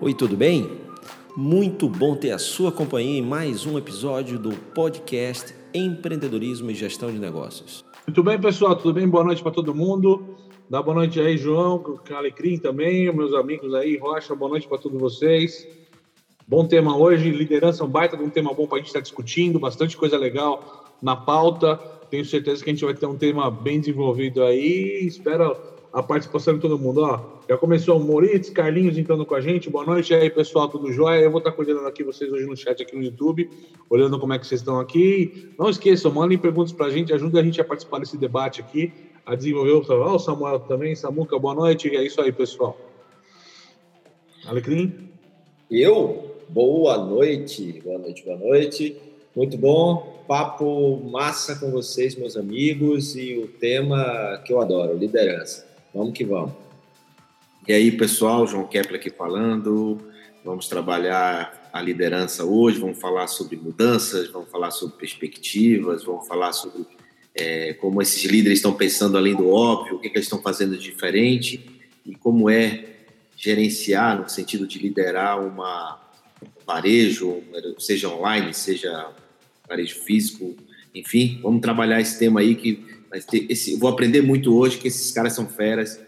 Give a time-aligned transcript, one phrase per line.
[0.00, 0.68] Oi, tudo bem?
[1.36, 7.12] Muito bom ter a sua companhia em mais um episódio do podcast Empreendedorismo e Gestão
[7.12, 7.84] de Negócios.
[8.04, 9.08] Muito bem, pessoal, tudo bem?
[9.08, 10.36] Boa noite para todo mundo.
[10.68, 15.00] Dá boa noite aí, João, Alecrim também, meus amigos aí, Rocha, boa noite para todos
[15.00, 15.66] vocês.
[16.46, 19.60] Bom tema hoje, liderança é um baita um tema bom para a gente estar discutindo,
[19.60, 21.76] bastante coisa legal na pauta.
[22.10, 25.06] Tenho certeza que a gente vai ter um tema bem desenvolvido aí.
[25.06, 25.56] Espero
[25.94, 27.02] a participação de todo mundo.
[27.02, 29.70] Ó, já começou o Moritz, Carlinhos entrando com a gente.
[29.70, 31.20] Boa noite aí, pessoal, tudo jóia?
[31.20, 33.48] Eu vou estar coordenando aqui vocês hoje no chat aqui no YouTube,
[33.88, 35.52] olhando como é que vocês estão aqui.
[35.56, 38.92] Não esqueçam, mandem perguntas para a gente, ajuda a gente a participar desse debate aqui,
[39.24, 40.96] a desenvolver o oh, Samuel também.
[40.96, 41.88] Samuca, boa noite.
[41.94, 42.76] É isso aí, pessoal.
[44.46, 45.10] Alecrim?
[45.70, 46.34] Eu?
[46.48, 48.96] Boa noite, boa noite, boa noite.
[49.34, 55.73] Muito bom papo massa com vocês, meus amigos, e o tema que eu adoro, liderança.
[55.94, 56.52] Vamos que vamos.
[57.68, 60.00] E aí, pessoal, João Kepler aqui falando.
[60.44, 66.52] Vamos trabalhar a liderança hoje, vamos falar sobre mudanças, vamos falar sobre perspectivas, vamos falar
[66.52, 66.84] sobre
[67.34, 70.76] é, como esses líderes estão pensando além do óbvio, o que, que eles estão fazendo
[70.76, 71.64] de diferente
[72.04, 72.86] e como é
[73.36, 76.02] gerenciar no sentido de liderar uma
[76.66, 77.42] varejo,
[77.78, 79.10] seja online, seja
[79.66, 80.56] varejo físico,
[80.94, 85.10] enfim, vamos trabalhar esse tema aí que ter esse, vou aprender muito hoje que esses
[85.12, 86.00] caras são feras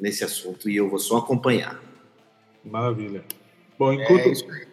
[0.00, 1.80] nesse assunto e eu vou só acompanhar.
[2.64, 3.24] Maravilha.
[3.78, 4.28] Bom, enquanto.
[4.28, 4.66] É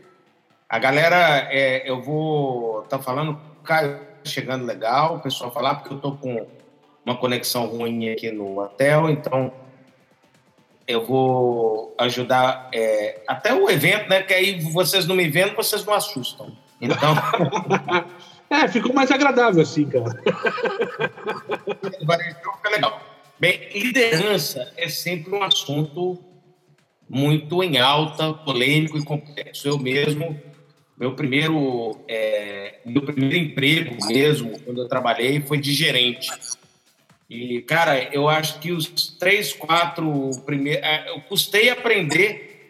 [0.69, 2.83] a galera, é, eu vou.
[2.83, 6.47] Tá falando, Caio chegando legal, o pessoal falar, porque eu tô com
[7.05, 9.51] uma conexão ruim aqui no hotel, então
[10.87, 14.21] eu vou ajudar é, até o evento, né?
[14.21, 16.55] Que aí vocês não me vendo, vocês não assustam.
[16.79, 17.15] Então.
[18.51, 20.11] É, ficou mais agradável assim, cara.
[22.57, 23.01] fica legal.
[23.39, 26.19] Bem, liderança é sempre um assunto
[27.09, 29.69] muito em alta, polêmico e complexo.
[29.69, 30.37] Eu mesmo,
[30.99, 36.29] meu primeiro, é, meu primeiro emprego mesmo, quando eu trabalhei, foi de gerente.
[37.29, 38.85] E, cara, eu acho que os
[39.17, 40.83] três, quatro primeiros.
[40.83, 42.69] É, eu custei aprender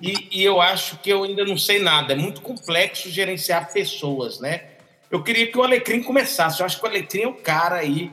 [0.00, 2.14] e, e, eu acho que eu ainda não sei nada.
[2.14, 4.75] É muito complexo gerenciar pessoas, né?
[5.16, 6.60] Eu queria que o Alecrim começasse.
[6.60, 8.10] Eu acho que o Alecrim é o cara aí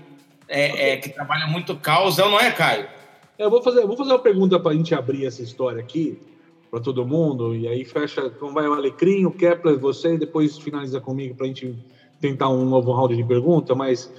[0.47, 2.87] é, é, que trabalha muito causa, não é, Caio?
[3.37, 6.17] Eu vou fazer, vou fazer uma pergunta para a gente abrir essa história aqui
[6.71, 8.21] para todo mundo e aí fecha.
[8.21, 11.77] Então vai o Alecrim, o Kepler, você e depois finaliza comigo para a gente
[12.21, 13.75] tentar um novo round de pergunta.
[13.75, 14.09] Mas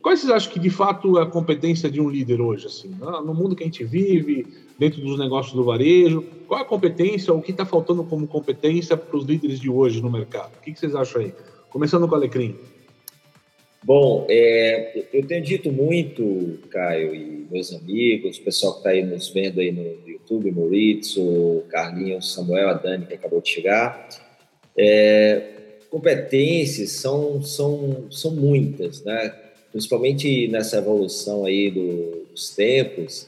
[0.00, 3.34] quais vocês acham que de fato é a competência de um líder hoje, assim, no
[3.34, 4.46] mundo que a gente vive,
[4.78, 6.24] dentro dos negócios do varejo?
[6.48, 7.34] Qual é a competência?
[7.34, 10.52] O que está faltando como competência para os líderes de hoje no mercado?
[10.56, 11.34] O que vocês acham aí?
[11.74, 12.54] Começando com o Alecrim.
[13.82, 19.02] Bom, é, eu tenho dito muito, Caio e meus amigos, o pessoal que está aí
[19.02, 24.08] nos vendo aí no YouTube, Maurício, o Carlinhos, Samuel, a Dani, que acabou de chegar.
[24.78, 25.42] É,
[25.90, 29.34] competências são, são, são muitas, né?
[29.72, 33.26] principalmente nessa evolução aí do, dos tempos,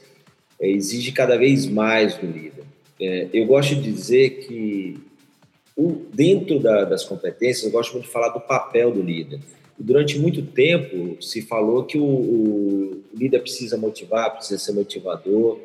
[0.57, 2.63] é, exige cada vez mais do líder.
[2.97, 5.06] É, eu gosto de dizer que o,
[6.11, 9.39] dentro da, das competências, eu gosto muito de falar do papel do líder.
[9.77, 15.59] Durante muito tempo se falou que o, o, líder precisa motivar, precisa ser motivador.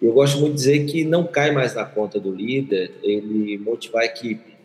[0.00, 4.02] Eu gosto muito de dizer que não cai mais na conta do líder ele motivar
[4.02, 4.56] a equipe.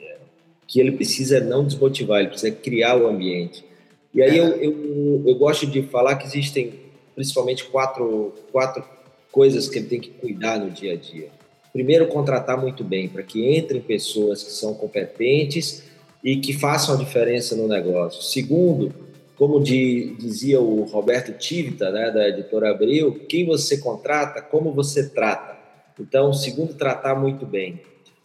[0.66, 3.66] Que ele precisa não desmotivar, ele precisa criar o ambiente.
[4.14, 6.74] E aí eu, eu, eu gosto de falar que existem
[7.14, 8.84] principalmente quatro, quatro
[9.32, 11.28] coisas que ele tem que cuidar no dia a dia.
[11.74, 15.84] Primeiro, contratar muito bem, para que entrem pessoas que são competentes
[16.24, 18.22] e que façam a diferença no negócio.
[18.22, 18.94] Segundo,
[19.36, 25.10] como de, dizia o Roberto Tivita, né, da editora Abril, quem você contrata, como você
[25.10, 25.58] trata.
[26.00, 27.82] Então, segundo, tratar muito bem.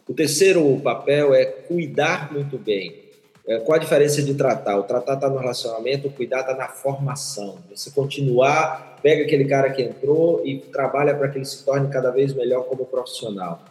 [0.07, 3.08] O terceiro papel é cuidar muito bem.
[3.49, 4.77] É, qual a diferença de tratar?
[4.77, 7.57] O tratar está no relacionamento, o cuidar está na formação.
[7.73, 12.11] Você continuar, pega aquele cara que entrou e trabalha para que ele se torne cada
[12.11, 13.65] vez melhor como profissional.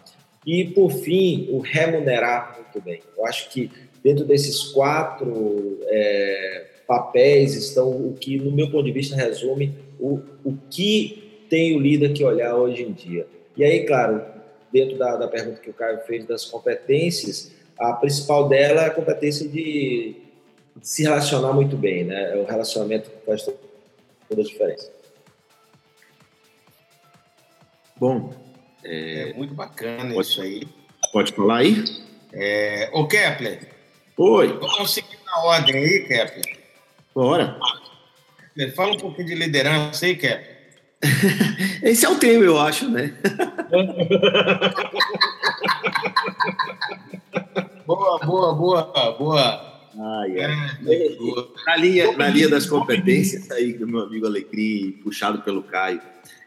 [0.44, 3.00] E, por fim, o remunerar muito bem.
[3.16, 3.70] Eu acho que
[4.02, 10.18] dentro desses quatro é, papéis estão o que, no meu ponto de vista, resume o,
[10.44, 13.28] o que tem o líder que olhar hoje em dia.
[13.56, 14.22] E aí, claro,
[14.72, 18.90] dentro da, da pergunta que o Caio fez das competências, a principal dela é a
[18.90, 20.16] competência de
[20.82, 22.32] se relacionar muito bem, né?
[22.32, 24.90] É o relacionamento que faz toda a diferença.
[27.96, 28.32] Bom,
[28.84, 30.68] é, é muito bacana pode, isso aí.
[31.12, 31.84] Pode falar aí?
[32.32, 33.68] É, ô Kepler.
[34.16, 34.58] Oi.
[34.58, 36.58] Vamos seguir na ordem aí, Kepler.
[37.14, 37.58] Bora.
[38.74, 40.58] Fala um pouquinho de liderança aí, Kepler.
[41.82, 43.14] Esse é o tema, eu acho, né?
[47.88, 49.68] boa, boa, boa, boa.
[49.98, 50.76] Ai, ai.
[50.86, 51.16] É,
[51.66, 56.02] na, linha, na linha das competências aí do meu amigo Alecrim, puxado pelo Caio,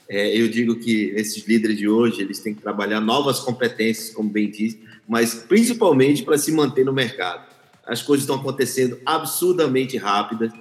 [0.07, 4.29] é, eu digo que esses líderes de hoje eles têm que trabalhar novas competências, como
[4.29, 7.49] bem disse, mas principalmente para se manter no mercado.
[7.87, 10.51] As coisas estão acontecendo absurdamente rápidas,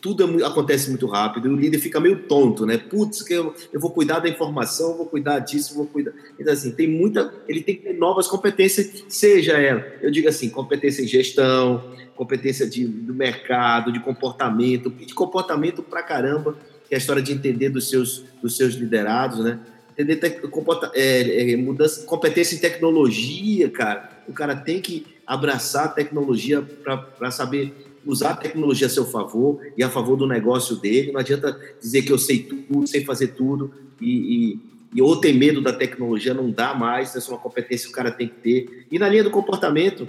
[0.00, 2.78] tudo é, acontece muito rápido e o líder fica meio tonto, né?
[2.78, 6.12] Putz, que eu, eu vou cuidar da informação, vou cuidar disso, vou cuidar.
[6.38, 7.32] Então, assim, tem muita.
[7.48, 12.68] Ele tem que ter novas competências, seja ela, eu digo assim, competência em gestão, competência
[12.68, 16.56] de, do mercado, de comportamento, de comportamento pra caramba,
[16.88, 19.58] que é a história de entender dos seus, dos seus liderados, né?
[19.92, 24.22] Entender te, comporta, é, é, mudança, competência em tecnologia, cara.
[24.28, 29.60] O cara tem que abraçar a tecnologia para saber usar a tecnologia a seu favor
[29.76, 31.12] e a favor do negócio dele.
[31.12, 34.10] Não adianta dizer que eu sei tudo, sei fazer tudo e,
[34.54, 34.60] e,
[34.94, 37.14] e ou ter medo da tecnologia, não dá mais.
[37.14, 38.86] Essa é uma competência que o cara tem que ter.
[38.90, 40.08] E na linha do comportamento,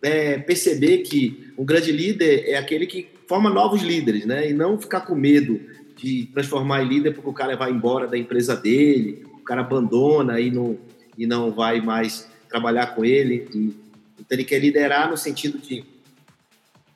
[0.00, 4.50] é, perceber que um grande líder é aquele que forma novos líderes, né?
[4.50, 5.60] E não ficar com medo
[5.96, 10.40] de transformar em líder porque o cara vai embora da empresa dele, o cara abandona
[10.40, 10.76] e não,
[11.16, 13.46] e não vai mais trabalhar com ele.
[13.54, 13.74] E,
[14.18, 15.84] então ele quer liderar no sentido de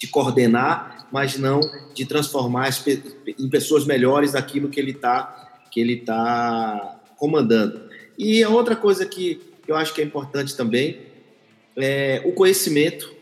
[0.07, 1.61] de coordenar, mas não
[1.93, 2.71] de transformar
[3.39, 7.83] em pessoas melhores daquilo que ele está que ele tá comandando.
[8.17, 11.01] E a outra coisa que eu acho que é importante também
[11.77, 13.13] é o conhecimento,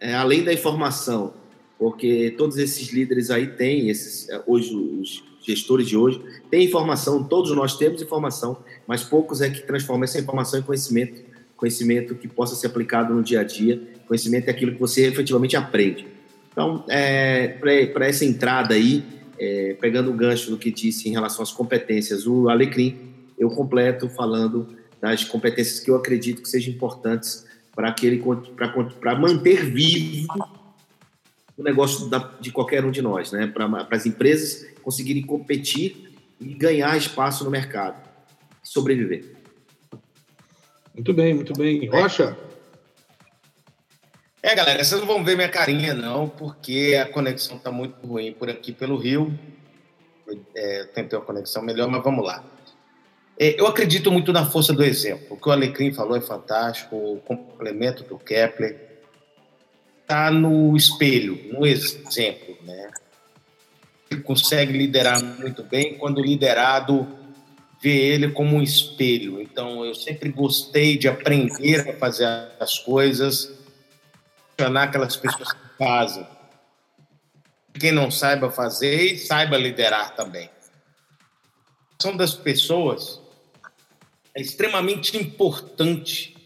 [0.00, 1.34] é, além da informação,
[1.78, 6.20] porque todos esses líderes aí têm, esses, é, hoje os gestores de hoje
[6.50, 11.22] têm informação, todos nós temos informação, mas poucos é que transformam essa informação em conhecimento,
[11.56, 15.56] conhecimento que possa ser aplicado no dia a dia, conhecimento é aquilo que você efetivamente
[15.56, 16.11] aprende.
[16.52, 17.48] Então, é,
[17.92, 19.02] para essa entrada aí,
[19.38, 24.08] é, pegando o gancho do que disse em relação às competências, o Alecrim, eu completo
[24.08, 24.68] falando
[25.00, 28.22] das competências que eu acredito que sejam importantes para aquele
[29.00, 30.28] para manter vivo
[31.56, 33.46] o negócio da, de qualquer um de nós, né?
[33.46, 38.00] Para as empresas conseguirem competir e ganhar espaço no mercado,
[38.62, 39.24] sobreviver.
[40.94, 41.88] Muito bem, muito bem.
[41.88, 42.36] Rocha,
[44.42, 48.32] é, galera, vocês não vão ver minha carinha, não, porque a conexão está muito ruim
[48.32, 49.38] por aqui pelo Rio.
[50.54, 52.44] É, tentei uma conexão melhor, mas vamos lá.
[53.38, 55.28] É, eu acredito muito na força do exemplo.
[55.30, 59.00] O que o Alecrim falou é fantástico, o complemento do Kepler
[60.00, 62.90] está no espelho, no exemplo, né?
[64.10, 67.06] Ele consegue liderar muito bem quando o liderado
[67.80, 69.40] vê ele como um espelho.
[69.40, 72.26] Então, eu sempre gostei de aprender a fazer
[72.60, 73.61] as coisas
[74.56, 76.26] questionar aquelas pessoas que fazem.
[77.78, 80.50] Quem não saiba fazer e saiba liderar também.
[81.98, 83.20] Ação das pessoas
[84.34, 86.36] é extremamente importante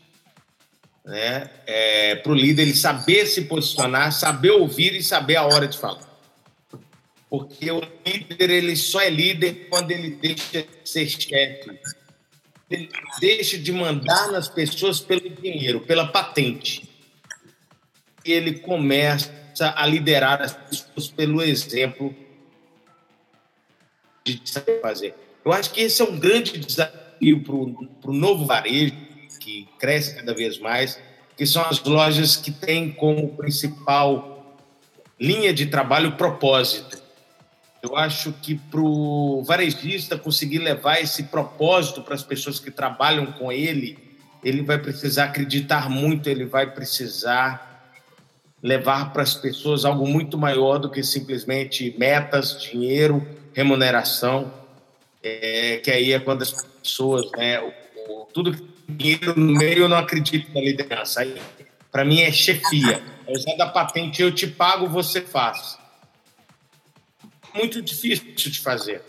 [1.05, 5.67] né, é, para o líder ele saber se posicionar, saber ouvir e saber a hora
[5.67, 6.07] de falar.
[7.29, 11.79] Porque o líder ele só é líder quando ele deixa de ser chefe.
[12.71, 12.89] Ele
[13.21, 16.86] deixa de mandar nas pessoas pelo dinheiro, pela patente
[18.33, 19.33] ele começa
[19.75, 22.15] a liderar as pessoas pelo exemplo
[24.25, 25.15] de saber fazer.
[25.45, 28.95] Eu acho que esse é um grande desafio para o novo varejo,
[29.41, 31.01] que cresce cada vez mais,
[31.37, 34.59] que são as lojas que têm como principal
[35.21, 37.01] linha de trabalho o propósito.
[37.83, 43.27] Eu acho que para o varejista conseguir levar esse propósito para as pessoas que trabalham
[43.33, 43.97] com ele,
[44.43, 47.76] ele vai precisar acreditar muito, ele vai precisar
[48.67, 54.53] levar para as pessoas algo muito maior do que simplesmente metas, dinheiro, remuneração,
[55.23, 57.73] é, que aí é quando as pessoas, né, o,
[58.09, 61.25] o, tudo dinheiro no meio eu não acredito na liderança.
[61.93, 63.01] Para mim é chefia.
[63.25, 65.79] É usar da patente, eu te pago, você faz.
[67.55, 69.01] Muito difícil de fazer.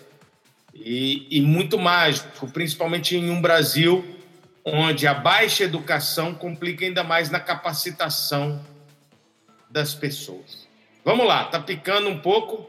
[0.72, 4.06] E, e muito mágico, principalmente em um Brasil
[4.64, 8.62] onde a baixa educação complica ainda mais na capacitação
[9.78, 10.68] das pessoas.
[11.06, 12.66] Vamos lá, tá picando um pouco.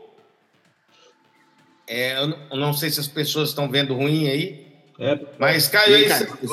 [1.89, 4.67] É, eu não sei se as pessoas estão vendo ruim aí.
[4.99, 6.07] É, mas caiu aí.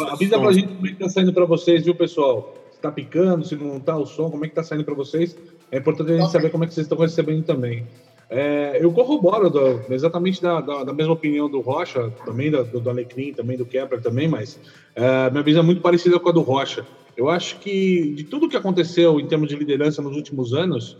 [0.09, 2.55] Avisa pra gente como é que tá saindo para vocês, viu, pessoal?
[2.71, 5.35] Se tá picando, se não tá o som, como é que tá saindo para vocês?
[5.71, 7.85] É importante a gente saber como é que vocês estão recebendo também.
[8.29, 12.89] É, eu corroboro do, exatamente da, da, da, mesma opinião do Rocha, também do, do
[12.89, 14.59] Alecrim, também do Kepler também, mas
[14.95, 16.85] é, minha visão é muito parecida com a do Rocha.
[17.15, 20.97] Eu acho que de tudo que aconteceu em termos de liderança nos últimos anos,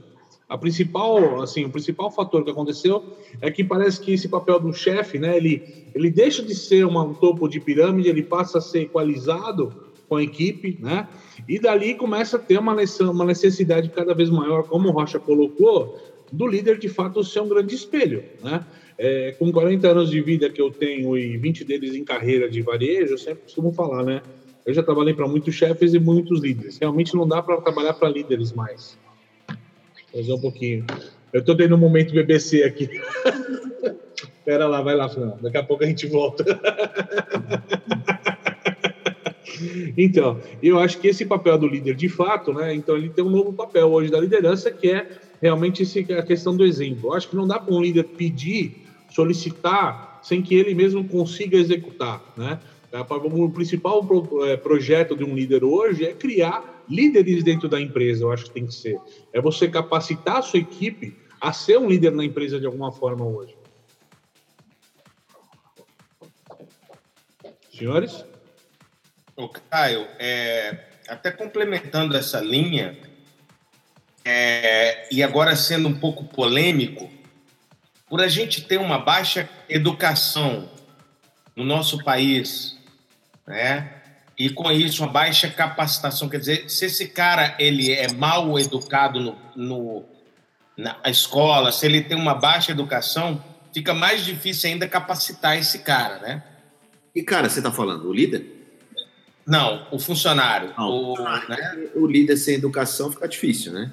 [0.48, 3.04] A principal, assim, o principal fator que aconteceu
[3.42, 7.04] é que parece que esse papel do chefe, né, ele, ele deixa de ser uma,
[7.04, 9.76] um topo de pirâmide, ele passa a ser equalizado
[10.08, 11.08] com a equipe, né?
[11.48, 12.76] E dali começa a ter uma
[13.26, 15.92] necessidade cada vez maior, como o Rocha colocou,
[16.32, 18.64] do líder de fato ser um grande espelho, né?
[18.98, 22.62] É, com 40 anos de vida que eu tenho e 20 deles em carreira de
[22.62, 24.22] varejo, eu sempre costumo falar, né?
[24.66, 26.80] Eu já trabalhei para muitos chefes e muitos líderes.
[26.80, 28.98] Realmente não dá para trabalhar para líderes mais.
[30.12, 30.86] Fazer um pouquinho.
[31.32, 32.90] Eu estou tendo um momento BBC aqui.
[34.40, 35.42] Espera lá, vai lá, Fernando.
[35.42, 36.44] Daqui a pouco a gente volta.
[39.98, 42.74] então, eu acho que esse papel do líder, de fato, né?
[42.74, 45.08] Então ele tem um novo papel hoje da liderança, que é
[45.42, 47.10] realmente esse, a questão do exemplo.
[47.10, 51.58] Eu acho que não dá para um líder pedir solicitar sem que ele mesmo consiga
[51.58, 52.60] executar, né?
[52.96, 54.08] É, o principal
[54.48, 58.52] é, projeto de um líder hoje é criar líderes dentro da empresa, eu acho que
[58.52, 58.98] tem que ser.
[59.34, 63.26] É você capacitar a sua equipe a ser um líder na empresa de alguma forma
[63.26, 63.54] hoje.
[67.78, 68.24] Senhores?
[69.36, 72.98] O Caio, é, até complementando essa linha,
[74.24, 77.12] é, e agora sendo um pouco polêmico,
[78.08, 80.70] por a gente ter uma baixa educação
[81.54, 82.76] no nosso país,
[83.48, 83.92] né?
[84.38, 89.20] E com isso uma baixa capacitação, quer dizer, se esse cara ele é mal educado
[89.20, 90.06] no, no
[90.78, 93.42] na escola, se ele tem uma baixa educação,
[93.74, 96.44] fica mais difícil ainda capacitar esse cara, né?
[97.16, 98.46] E cara, você está falando o líder?
[99.48, 100.74] Não, o funcionário.
[100.78, 101.88] Não, o, né?
[101.96, 103.92] o líder sem educação fica difícil, né?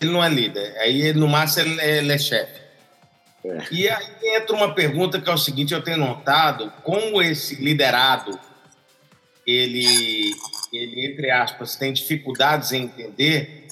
[0.00, 0.76] Ele não é líder.
[0.78, 2.60] Aí, no máximo, ele é, ele é chefe.
[3.44, 3.58] É.
[3.70, 4.06] E aí
[4.36, 8.38] entra uma pergunta que é o seguinte: eu tenho notado como esse liderado,
[9.46, 10.34] ele,
[10.72, 13.66] ele entre aspas, tem dificuldades em entender.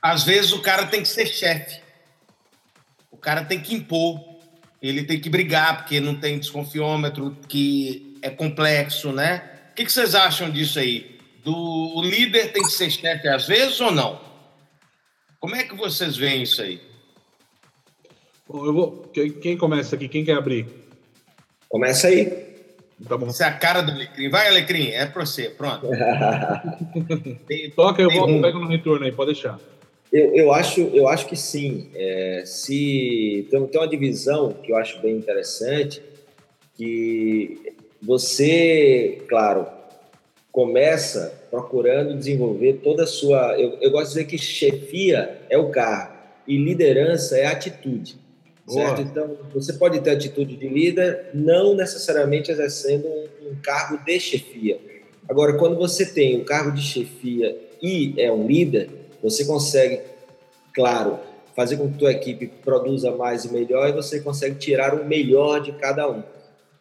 [0.00, 1.80] Às vezes o cara tem que ser chefe,
[3.10, 4.20] o cara tem que impor,
[4.80, 9.50] ele tem que brigar porque não tem desconfiômetro, que é complexo, né?
[9.70, 11.18] O que, que vocês acham disso aí?
[11.42, 14.20] Do o líder tem que ser chefe às vezes ou não?
[15.38, 16.80] Como é que vocês veem isso aí?
[18.46, 19.12] Bom, eu vou.
[19.40, 20.08] Quem começa aqui?
[20.08, 20.66] Quem quer abrir?
[21.68, 22.49] Começa aí.
[23.08, 23.26] Tá bom.
[23.26, 24.28] Você é a cara do Alecrim.
[24.28, 25.88] Vai, Alecrim, é pra você, pronto.
[27.46, 28.42] tem, Toca, eu volto, um...
[28.42, 29.58] pego no retorno aí, pode deixar.
[30.12, 31.88] Eu, eu, acho, eu acho que sim.
[31.94, 36.02] É, se tem, tem uma divisão que eu acho bem interessante,
[36.76, 39.66] que você, claro,
[40.52, 43.58] começa procurando desenvolver toda a sua.
[43.58, 46.14] Eu, eu gosto de dizer que chefia é o cargo
[46.46, 48.18] e liderança é a atitude.
[48.72, 49.02] Certo?
[49.02, 54.78] Então, você pode ter atitude de líder, não necessariamente exercendo um, um cargo de chefia.
[55.28, 58.88] Agora, quando você tem um cargo de chefia e é um líder,
[59.22, 60.00] você consegue,
[60.74, 61.18] claro,
[61.54, 65.04] fazer com que a tua equipe produza mais e melhor e você consegue tirar o
[65.04, 66.22] melhor de cada um.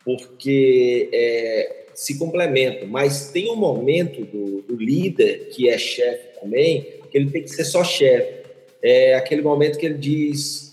[0.04, 6.88] Porque é, se complementam, mas tem um momento do, do líder, que é chefe também,
[7.12, 8.40] que ele tem que ser só chefe.
[8.82, 10.69] É aquele momento que ele diz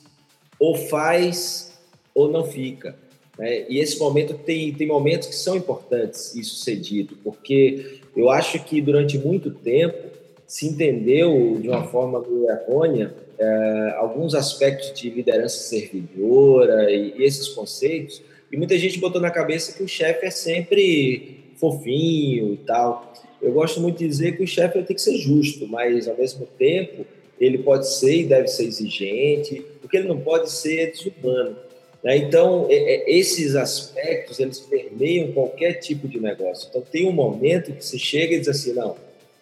[0.59, 1.79] ou faz
[2.15, 2.97] ou não fica.
[3.39, 3.67] Né?
[3.69, 8.63] E esse momento tem, tem momentos que são importantes isso ser dito, porque eu acho
[8.65, 15.11] que durante muito tempo se entendeu de uma forma meio errônea é, alguns aspectos de
[15.11, 20.27] liderança servidora e, e esses conceitos e muita gente botou na cabeça que o chefe
[20.27, 23.13] é sempre fofinho e tal.
[23.43, 26.47] Eu gosto muito de dizer que o chefe tem que ser justo, mas ao mesmo
[26.59, 27.05] tempo
[27.41, 31.57] ele pode ser e deve ser exigente, porque ele não pode ser desumano.
[32.03, 32.17] Né?
[32.17, 36.67] Então, esses aspectos, eles permeiam qualquer tipo de negócio.
[36.69, 38.97] Então, tem um momento que você chega e diz assim, não,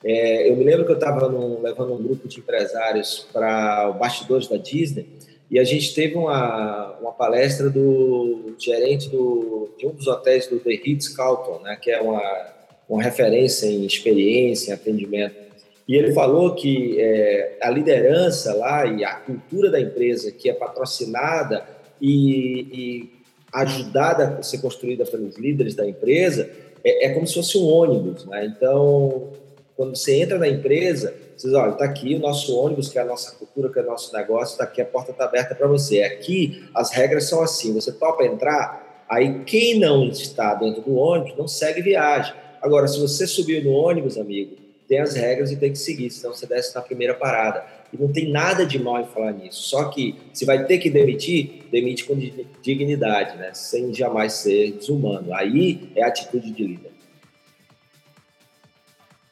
[0.05, 4.47] é, eu me lembro que eu estava levando um grupo de empresários para o bastidores
[4.47, 5.07] da Disney,
[5.51, 10.59] e a gente teve uma, uma palestra do gerente do, de um dos hotéis do
[10.59, 12.53] The Ritz-Carlton, né, que é uma,
[12.87, 15.44] uma referência em experiência, em atendimento.
[15.87, 20.55] E ele falou que é, a liderança lá e a cultura da empresa, que é
[20.55, 21.67] patrocinada
[22.01, 23.11] e, e
[23.53, 26.51] ajudada a ser construída pelos líderes da empresa,
[26.83, 28.25] é, é como se fosse um ônibus.
[28.25, 28.47] Né?
[28.47, 29.31] Então,
[29.77, 33.03] quando você entra na empresa, você diz, olha, está aqui o nosso ônibus, que é
[33.03, 35.67] a nossa cultura, que é o nosso negócio, está aqui, a porta está aberta para
[35.67, 36.03] você.
[36.03, 41.37] Aqui, as regras são assim, você topa entrar, aí quem não está dentro do ônibus
[41.37, 42.35] não segue viagem.
[42.63, 44.64] Agora, se você subiu no ônibus, amigo,
[44.95, 47.65] tem as regras e tem que seguir, senão você desce na primeira parada.
[47.93, 49.63] E não tem nada de mal em falar nisso.
[49.63, 52.15] Só que se vai ter que demitir, demite com
[52.63, 53.53] dignidade, né?
[53.55, 55.35] sem jamais ser desumano.
[55.35, 56.93] Aí é atitude de líder.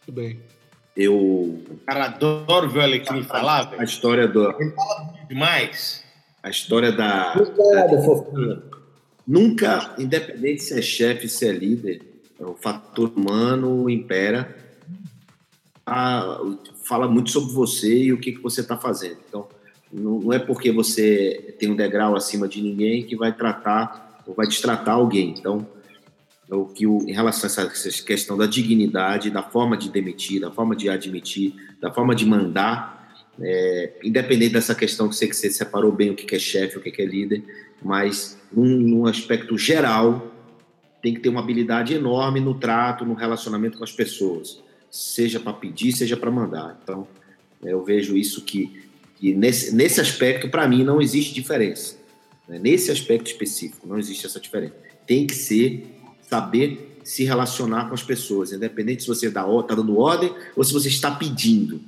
[0.00, 0.40] Muito bem.
[0.96, 1.62] eu.
[1.86, 3.80] Cara, adoro ver o Alecrim falar, velho.
[3.80, 4.50] A história do.
[4.60, 6.02] Ele fala demais.
[6.42, 7.34] A história da.
[7.36, 8.62] Obrigado, fofinho.
[9.24, 12.02] Nunca, independente se é chefe, se é líder,
[12.40, 14.62] o fator humano impera.
[15.92, 16.40] A,
[16.84, 19.18] fala muito sobre você e o que, que você está fazendo.
[19.28, 19.46] Então,
[19.92, 24.34] não, não é porque você tem um degrau acima de ninguém que vai tratar ou
[24.34, 25.34] vai destratar alguém.
[25.38, 25.66] Então,
[26.48, 30.50] o que o, em relação a essa questão da dignidade, da forma de demitir, da
[30.50, 33.02] forma de admitir, da forma de mandar,
[33.40, 36.80] é, independente dessa questão que você, que você separou bem o que é chefe, o
[36.80, 37.42] que é líder,
[37.82, 40.30] mas num, num aspecto geral,
[41.02, 44.61] tem que ter uma habilidade enorme no trato, no relacionamento com as pessoas,
[44.92, 46.78] seja para pedir, seja para mandar.
[46.82, 47.08] Então,
[47.64, 48.84] é, eu vejo isso que,
[49.16, 51.96] que nesse, nesse aspecto, para mim, não existe diferença.
[52.46, 52.58] Né?
[52.58, 54.74] Nesse aspecto específico, não existe essa diferença.
[55.06, 55.86] Tem que ser
[56.20, 59.44] saber se relacionar com as pessoas, independente se você está
[59.74, 61.80] dando ordem ou se você está pedindo.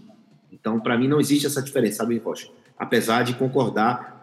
[0.50, 2.48] Então, para mim, não existe essa diferença, sabe, Rocha?
[2.76, 4.14] Apesar de concordar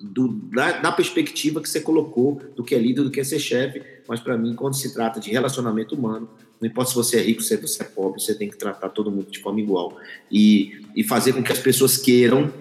[0.00, 3.38] do, da, da, perspectiva que você colocou do que é líder, do que é ser
[3.38, 6.28] chefe, mas para mim, quando se trata de relacionamento humano,
[6.60, 9.08] não importa se você é rico, se você é pobre, você tem que tratar todo
[9.08, 9.96] mundo de forma igual
[10.28, 12.52] e, e fazer com que as pessoas queiram,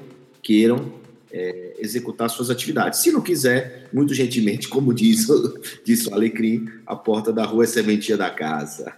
[0.43, 0.93] queiram
[1.31, 2.99] é, executar suas atividades.
[2.99, 5.25] Se não quiser, muito gentilmente, como diz,
[5.83, 8.95] diz o Alecrim, a porta da rua é sementinha da casa.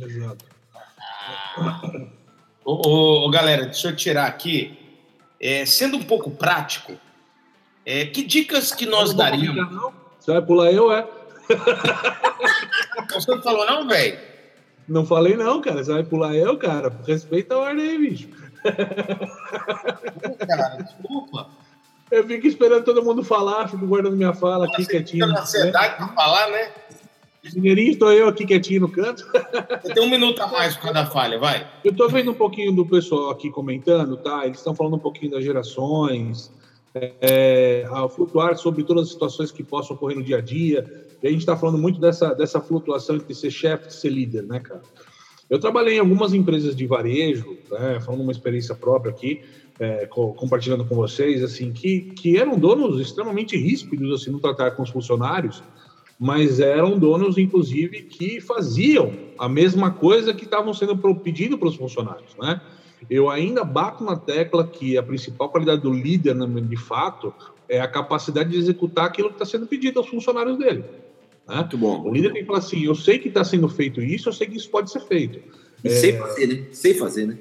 [0.00, 0.44] Exato.
[2.64, 4.78] ô, ô, ô, galera, deixa eu tirar aqui.
[5.40, 6.92] É, sendo um pouco prático,
[7.84, 9.92] é, que dicas que nós daríamos?
[10.20, 11.17] Você vai pular eu, é?
[13.12, 14.18] Você não falou não, velho?
[14.88, 15.84] Não falei não, cara.
[15.84, 16.92] Você vai pular eu, cara.
[17.06, 18.28] Respeita a ordem aí, bicho.
[20.46, 21.48] Cara, desculpa.
[22.10, 25.26] Eu fico esperando todo mundo falar, fico guardando minha fala aqui Você quietinho.
[25.26, 26.70] Fica na ansiedade para falar, né?
[27.54, 29.24] Mineirinho, estou eu aqui quietinho no canto.
[29.82, 31.66] Você tem um minuto a mais por cada falha, vai.
[31.84, 34.44] Eu estou vendo um pouquinho do pessoal aqui comentando, tá?
[34.44, 36.50] Eles estão falando um pouquinho das gerações,
[37.20, 40.84] é, a flutuar sobre todas as situações que possam ocorrer no dia a dia.
[41.22, 44.44] E a gente está falando muito dessa, dessa flutuação entre ser chefe e ser líder,
[44.44, 44.82] né, cara?
[45.50, 49.40] Eu trabalhei em algumas empresas de varejo, né, falando uma experiência própria aqui,
[49.80, 54.72] é, co compartilhando com vocês, assim, que, que eram donos extremamente ríspidos, assim, no tratar
[54.72, 55.62] com os funcionários,
[56.18, 61.76] mas eram donos, inclusive, que faziam a mesma coisa que estavam sendo pedido para os
[61.76, 62.60] funcionários, né?
[63.08, 67.32] Eu ainda bato na tecla que a principal qualidade do líder, né, de fato,
[67.68, 70.84] é a capacidade de executar aquilo que está sendo pedido aos funcionários dele.
[71.46, 71.56] Né?
[71.56, 72.02] Muito bom.
[72.02, 74.46] O líder tem que falar assim: eu sei que está sendo feito isso, eu sei
[74.46, 75.38] que isso pode ser feito.
[75.84, 75.90] E é...
[75.90, 76.66] sei fazer, né?
[76.72, 77.38] Sei fazer, né?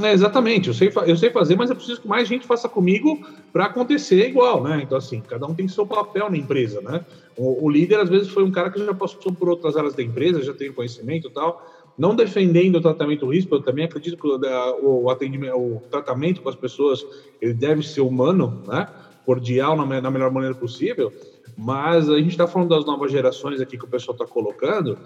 [0.00, 3.20] É, exatamente, eu sei, eu sei fazer, mas eu preciso que mais gente faça comigo
[3.52, 4.80] para acontecer igual, né?
[4.82, 7.04] Então, assim, cada um tem seu papel na empresa, né?
[7.36, 10.02] O, o, líder, às vezes, foi um cara que já passou por outras áreas da
[10.02, 11.62] empresa, já tem conhecimento e tal.
[11.96, 16.48] Não defendendo o tratamento risco, eu também acredito que o, o, atendimento, o tratamento com
[16.48, 17.04] as pessoas
[17.40, 18.88] ele deve ser humano, né?
[19.24, 21.12] Cordial na, na melhor maneira possível.
[21.56, 24.98] Mas a gente está falando das novas gerações aqui que o pessoal está colocando,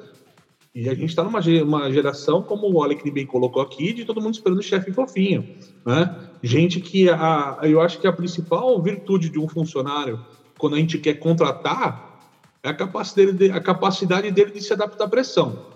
[0.77, 4.21] e a gente está numa uma geração, como o Alec bem colocou aqui, de todo
[4.21, 5.57] mundo esperando o chefe fofinho.
[5.87, 6.15] Né?
[6.43, 10.21] Gente que a, eu acho que a principal virtude de um funcionário,
[10.59, 12.21] quando a gente quer contratar,
[12.63, 15.76] é a capacidade dele, a capacidade dele de se adaptar à pressão.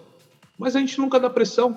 [0.61, 1.75] Mas a gente nunca dá pressão,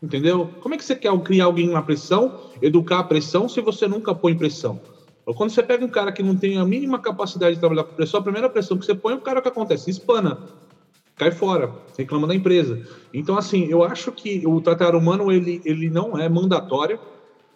[0.00, 0.54] entendeu?
[0.60, 4.14] Como é que você quer criar alguém na pressão, educar a pressão, se você nunca
[4.14, 4.80] põe pressão?
[5.36, 8.20] Quando você pega um cara que não tem a mínima capacidade de trabalhar com pressão,
[8.20, 9.90] a primeira pressão que você põe, o cara o que acontece?
[9.90, 10.40] Espana,
[11.16, 12.80] cai fora, reclama da empresa.
[13.12, 17.00] Então, assim, eu acho que o tratar humano, ele, ele não é mandatório,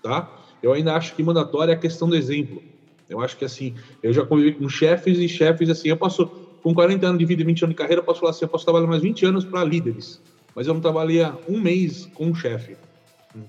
[0.03, 0.29] tá?
[0.61, 2.65] Eu ainda acho que mandatório é a questão do exemplo.
[3.09, 6.29] Eu acho que, assim, eu já convivi com chefes e chefes, assim, eu posso,
[6.61, 8.49] com 40 anos de vida e 20 anos de carreira, eu posso falar assim, eu
[8.49, 10.21] posso trabalhar mais 20 anos para líderes,
[10.57, 12.77] mas eu não trabalhei um mês com um chefe,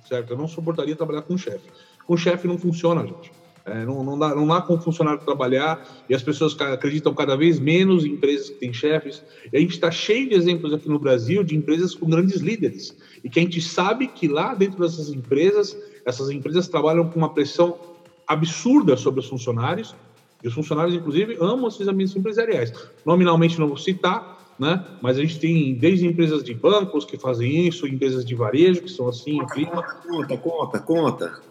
[0.10, 0.34] certo?
[0.34, 1.70] Eu não suportaria trabalhar com um chefe.
[2.06, 3.32] Com chefe não funciona, gente.
[3.65, 7.60] É, não, não, dá, não dá como funcionário trabalhar e as pessoas acreditam cada vez
[7.60, 9.24] menos em empresas que têm chefes.
[9.52, 12.96] E a gente está cheio de exemplos aqui no Brasil de empresas com grandes líderes
[13.24, 17.34] e que a gente sabe que lá dentro dessas empresas, essas empresas trabalham com uma
[17.34, 17.78] pressão
[18.26, 19.96] absurda sobre os funcionários
[20.43, 22.72] e os funcionários, inclusive, amam esses ambientes empresariais.
[23.06, 24.84] Nominalmente não vou citar, né?
[25.02, 28.89] Mas a gente tem desde empresas de bancos que fazem isso, empresas de varejo que
[28.89, 31.41] são assim, conta, conta, conta, conta.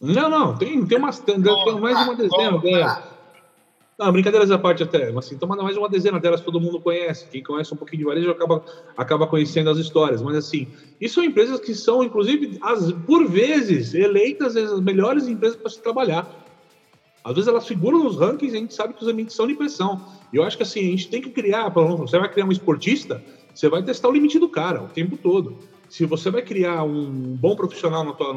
[0.00, 3.14] Não, não, tem, tem, umas, tem, tem mais uma dezena delas.
[3.96, 7.28] Não, brincadeiras à parte até, mas assim, então mais uma dezena delas todo mundo conhece.
[7.28, 8.64] Quem conhece um pouquinho de varejo acaba,
[8.96, 10.20] acaba conhecendo as histórias.
[10.20, 10.66] Mas assim,
[11.00, 15.80] isso são empresas que são, inclusive, as, por vezes, eleitas as melhores empresas para se
[15.80, 16.28] trabalhar.
[17.22, 19.54] Às vezes elas figuram nos rankings e a gente sabe que os ambientes são de
[19.54, 20.04] pressão.
[20.36, 23.22] Eu acho que assim, a gente tem que criar, você vai criar um esportista,
[23.54, 25.56] você vai testar o limite do cara o tempo todo.
[25.88, 28.32] se você vai criar um bom profissional na, tua,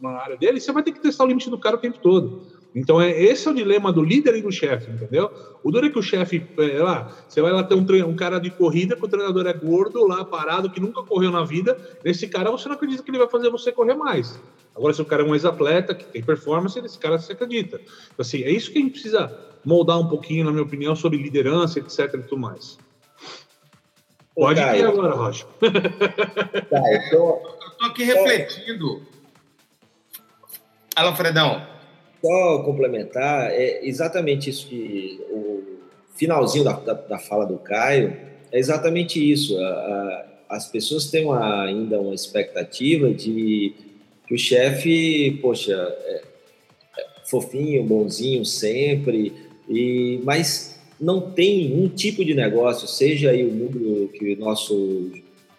[0.00, 2.34] na área dele, você vai ter que testar o limite do cara o tempo todo.
[2.74, 5.30] Então, é, esse é o dilema do líder e do chefe, entendeu?
[5.62, 8.38] O duro é que o chefe, é, lá, você vai lá ter um, um, cara
[8.38, 11.76] de corrida que o treinador é gordo, lá parado, que nunca correu na vida.
[12.04, 14.38] Esse cara, você não acredita que ele vai fazer você correr mais.
[14.76, 17.76] Agora, se o cara é um ex-atleta, que tem performance, esse cara se acredita.
[17.76, 21.18] Então, assim, é isso que a gente precisa moldar um pouquinho, na minha opinião, sobre
[21.18, 22.78] liderança, etc e tudo mais.
[24.34, 25.46] Pode ir agora, Rocha.
[25.58, 27.16] Tá, eu, tô...
[27.16, 29.02] eu tô aqui refletindo.
[30.94, 31.77] Fala, Fredão.
[32.20, 35.62] Só complementar, é exatamente isso que o
[36.16, 38.16] finalzinho da, da, da fala do Caio
[38.50, 39.56] é exatamente isso.
[39.58, 40.26] A, a,
[40.56, 43.72] as pessoas têm uma, ainda uma expectativa de
[44.26, 46.22] que o chefe, poxa, é,
[46.98, 49.32] é fofinho, bonzinho sempre,
[49.68, 55.12] e mas não tem um tipo de negócio, seja aí o mundo que o nosso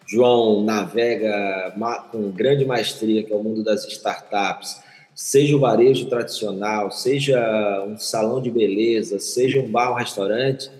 [0.05, 1.73] João navega
[2.11, 4.81] com grande maestria, que é o mundo das startups,
[5.19, 10.71] seja o varejo tradicional, seja um salão de beleza, seja um bar, um restaurante.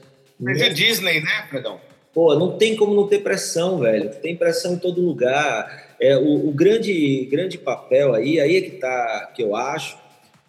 [0.41, 1.78] Seja Disney, né, Fredão?
[2.13, 4.10] Pô, não tem como não ter pressão, velho.
[4.21, 5.93] Tem pressão em todo lugar.
[5.99, 9.97] É, o, o grande, grande papel aí, aí é que tá, que eu acho,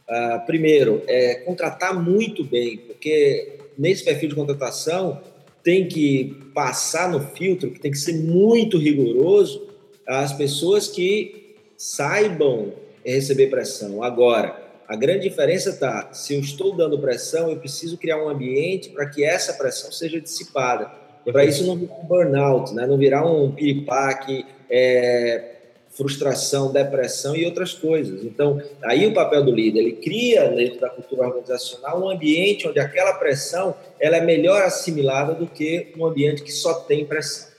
[0.08, 5.20] uh, primeiro, é contratar muito bem, porque nesse perfil de contratação,
[5.64, 9.66] tem que passar no filtro, que tem que ser muito rigoroso,
[10.06, 12.72] as pessoas que saibam
[13.04, 14.02] receber pressão.
[14.02, 18.88] Agora, a grande diferença está, se eu estou dando pressão, eu preciso criar um ambiente
[18.90, 20.90] para que essa pressão seja dissipada.
[21.24, 22.86] Para isso não virar um burnout, né?
[22.86, 25.50] não virar um piripaque, é,
[25.90, 28.24] frustração, depressão e outras coisas.
[28.24, 32.80] Então, aí o papel do líder, ele cria dentro da cultura organizacional um ambiente onde
[32.80, 37.50] aquela pressão ela é melhor assimilada do que um ambiente que só tem pressão.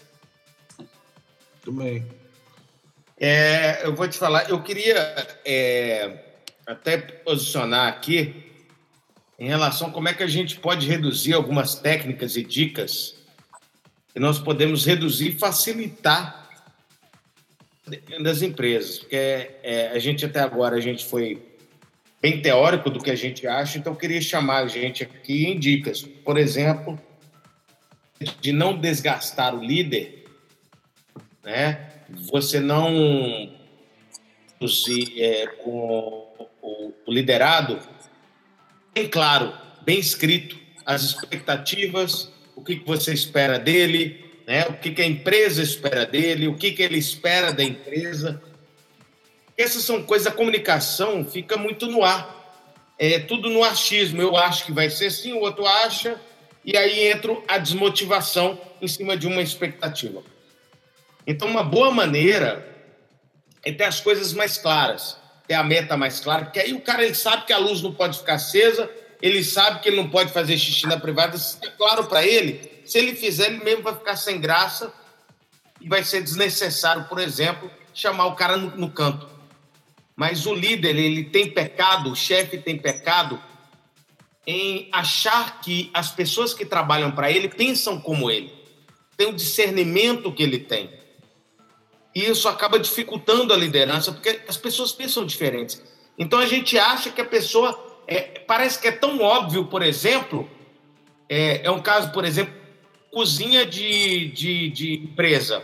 [1.65, 2.20] Muito bem.
[3.23, 4.97] É, eu vou te falar, eu queria
[5.45, 6.23] é,
[6.65, 8.51] até posicionar aqui
[9.37, 13.17] em relação a como é que a gente pode reduzir algumas técnicas e dicas
[14.11, 16.49] que nós podemos reduzir e facilitar
[18.23, 21.45] das empresas, porque é, a gente até agora a gente foi
[22.19, 25.59] bem teórico do que a gente acha, então eu queria chamar a gente aqui em
[25.59, 26.01] dicas.
[26.01, 26.99] Por exemplo,
[28.39, 30.25] de não desgastar o líder,
[31.43, 32.00] né?
[32.31, 33.51] Você não
[35.17, 36.27] é, com
[36.61, 37.79] o, o liderado
[38.93, 44.65] bem claro, bem escrito, as expectativas, o que, que você espera dele, né?
[44.67, 48.41] o que, que a empresa espera dele, o que, que ele espera da empresa.
[49.57, 52.39] Essas são coisas, a comunicação fica muito no ar.
[52.99, 54.21] É tudo no achismo.
[54.21, 56.19] Eu acho que vai ser assim, o outro acha,
[56.63, 60.23] e aí entra a desmotivação em cima de uma expectativa.
[61.25, 62.67] Então, uma boa maneira
[63.63, 67.03] é ter as coisas mais claras, ter a meta mais clara, porque aí o cara
[67.03, 68.89] ele sabe que a luz não pode ficar acesa,
[69.21, 72.81] ele sabe que ele não pode fazer xixi na privada, se é claro para ele,
[72.85, 74.91] se ele fizer, ele mesmo vai ficar sem graça
[75.79, 79.29] e vai ser desnecessário, por exemplo, chamar o cara no, no canto.
[80.15, 83.41] Mas o líder, ele tem pecado, o chefe tem pecado
[84.45, 88.51] em achar que as pessoas que trabalham para ele pensam como ele,
[89.15, 91.00] tem o discernimento que ele tem.
[92.13, 95.81] E isso acaba dificultando a liderança, porque as pessoas pensam diferentes.
[96.17, 97.89] Então a gente acha que a pessoa.
[98.07, 100.49] É, parece que é tão óbvio, por exemplo,
[101.29, 102.53] é, é um caso, por exemplo,
[103.11, 105.63] cozinha de, de, de empresa.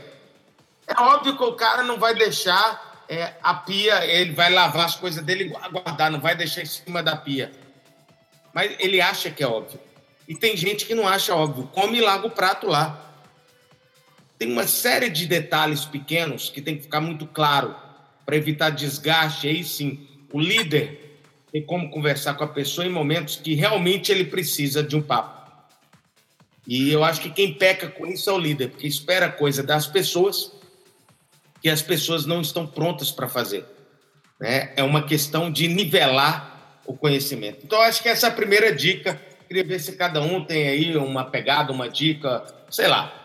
[0.88, 4.96] É óbvio que o cara não vai deixar é, a pia, ele vai lavar as
[4.96, 7.52] coisas dele e guardar, não vai deixar em cima da pia.
[8.54, 9.80] Mas ele acha que é óbvio.
[10.28, 11.70] E tem gente que não acha óbvio.
[11.74, 13.07] Come e larga o prato lá.
[14.38, 17.76] Tem uma série de detalhes pequenos que tem que ficar muito claro
[18.26, 19.47] para evitar desgaste.
[19.47, 21.21] Aí sim, o líder
[21.52, 25.38] tem como conversar com a pessoa em momentos que realmente ele precisa de um papo.
[26.67, 29.88] E eu acho que quem peca com isso é o líder, porque espera coisa das
[29.88, 30.52] pessoas
[31.62, 33.65] que as pessoas não estão prontas para fazer.
[34.39, 34.73] Né?
[34.76, 37.62] É uma questão de nivelar o conhecimento.
[37.63, 39.19] Então, acho que essa é a primeira dica.
[39.47, 43.17] Queria ver se cada um tem aí uma pegada, uma dica, sei lá,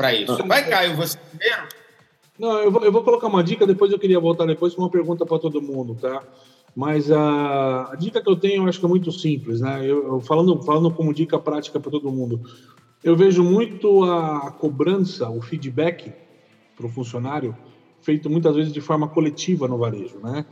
[0.00, 0.46] para isso.
[0.46, 1.62] Vai, Caio, você primeiro?
[2.38, 4.88] Não, eu vou, eu vou colocar uma dica, depois eu queria voltar depois com uma
[4.88, 6.22] pergunta para todo mundo, tá?
[6.74, 9.80] Mas a, a, dica que eu tenho, eu acho que é muito simples, né?
[9.84, 12.40] Eu, eu falando, falando como dica prática para todo mundo,
[13.04, 16.14] eu vejo muito a cobrança, o feedback
[16.74, 17.54] para o funcionário
[18.00, 20.46] feito muitas vezes de forma coletiva no varejo, né?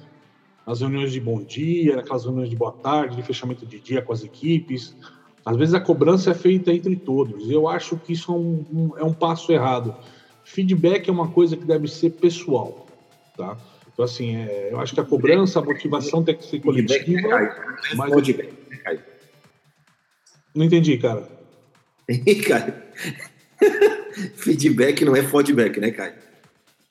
[0.67, 4.13] As reuniões de bom dia, aquelas reuniões de boa tarde, de fechamento de dia com
[4.13, 4.95] as equipes.
[5.49, 7.51] Às vezes a cobrança é feita entre todos.
[7.51, 9.95] Eu acho que isso é um, um, é um passo errado
[10.49, 12.87] feedback é uma coisa que deve ser pessoal,
[13.37, 13.57] tá?
[13.93, 17.29] Então, assim, é, eu acho que a cobrança, a motivação tem que ser coletiva.
[17.95, 18.11] Mas...
[20.55, 21.29] Não entendi, cara.
[22.47, 22.75] Caio.
[24.37, 26.15] Feedback não é feedback, né, Caio?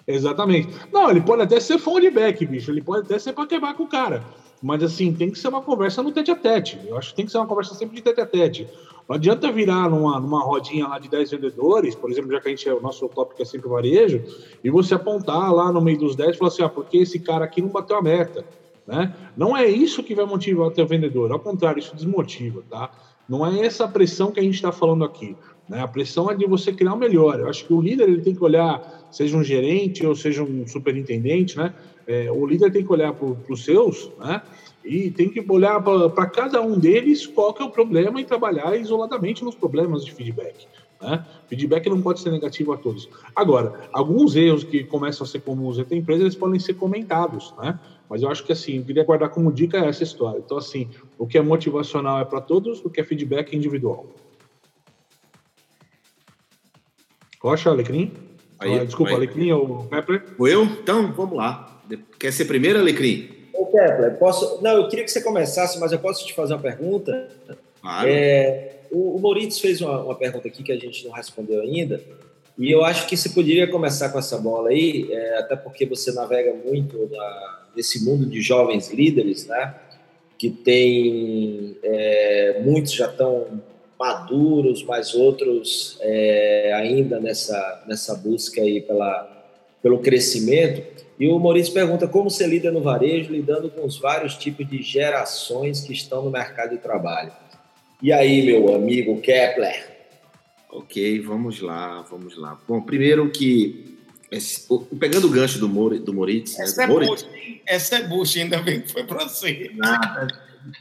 [0.06, 0.70] Exatamente.
[0.91, 2.72] Não, ele pode até ser feedback, bicho.
[2.72, 4.24] Ele pode até ser para quebrar com o cara.
[4.62, 6.80] Mas, assim, tem que ser uma conversa no tete a tete.
[6.86, 8.67] Eu acho que tem que ser uma conversa sempre de tete a tete.
[9.08, 12.52] Não adianta virar numa, numa rodinha lá de 10 vendedores, por exemplo, já que a
[12.52, 14.22] gente, o nosso tópico é sempre varejo,
[14.63, 17.46] e você apontar lá no meio dos 10 e falar assim, ah, porque esse cara
[17.46, 18.43] aqui não bateu a meta.
[18.86, 19.13] Né?
[19.36, 22.89] Não é isso que vai motivar o teu vendedor, ao contrário, isso desmotiva, tá?
[23.28, 25.36] Não é essa pressão que a gente está falando aqui.
[25.67, 25.82] Né?
[25.82, 27.39] A pressão é de você criar o melhor.
[27.39, 30.65] Eu acho que o líder ele tem que olhar, seja um gerente ou seja um
[30.65, 31.74] superintendente, né?
[32.08, 34.41] É, o líder tem que olhar para os seus, né?
[34.84, 38.78] E tem que olhar para cada um deles qual que é o problema e trabalhar
[38.78, 40.65] isoladamente nos problemas de feedback.
[41.02, 41.26] Né?
[41.48, 43.10] Feedback não pode ser negativo a todos.
[43.36, 47.78] Agora, alguns erros que começam a ser comuns entre empresas, eles podem ser comentados, né?
[48.10, 50.39] Mas eu acho que assim, eu queria guardar como dica essa história.
[50.39, 54.08] Então, assim, o que é motivacional é para todos, o que é feedback é individual.
[57.41, 58.13] Rocha, Alecrim?
[58.60, 59.17] Aí, ah, desculpa, aí.
[59.17, 60.24] Alecrim ou Pepper?
[60.39, 60.63] Eu?
[60.63, 61.77] Então, vamos lá.
[62.19, 63.30] Quer ser primeiro, Alecrim?
[63.54, 64.62] Ô, Pepper, posso...
[64.62, 67.30] Não, eu queria que você começasse, mas eu posso te fazer uma pergunta?
[67.82, 68.08] Claro.
[68.10, 68.73] É...
[68.91, 72.02] O, o Moritz fez uma, uma pergunta aqui que a gente não respondeu ainda,
[72.58, 76.12] e eu acho que você poderia começar com essa bola aí, é, até porque você
[76.12, 79.76] navega muito na, nesse mundo de jovens líderes, né?
[80.39, 83.62] Que tem é, muitos já estão
[84.00, 89.37] maduros, mas outros é, ainda nessa nessa busca aí pela
[89.88, 90.84] pelo crescimento.
[91.17, 94.84] E o Maurício pergunta como você lida no varejo, lidando com os vários tipos de
[94.84, 97.32] gerações que estão no mercado de trabalho.
[98.04, 99.97] E aí, meu amigo Kepler?
[100.69, 102.60] Ok, vamos lá, vamos lá.
[102.67, 103.97] Bom, primeiro que
[104.30, 104.67] esse,
[105.00, 106.60] pegando o gancho do, Mor, do Moritz.
[106.60, 107.23] Essa, né, do é Moritz.
[107.23, 109.71] Bush, essa é Bush, ainda bem que foi para você.
[109.73, 110.28] Nada.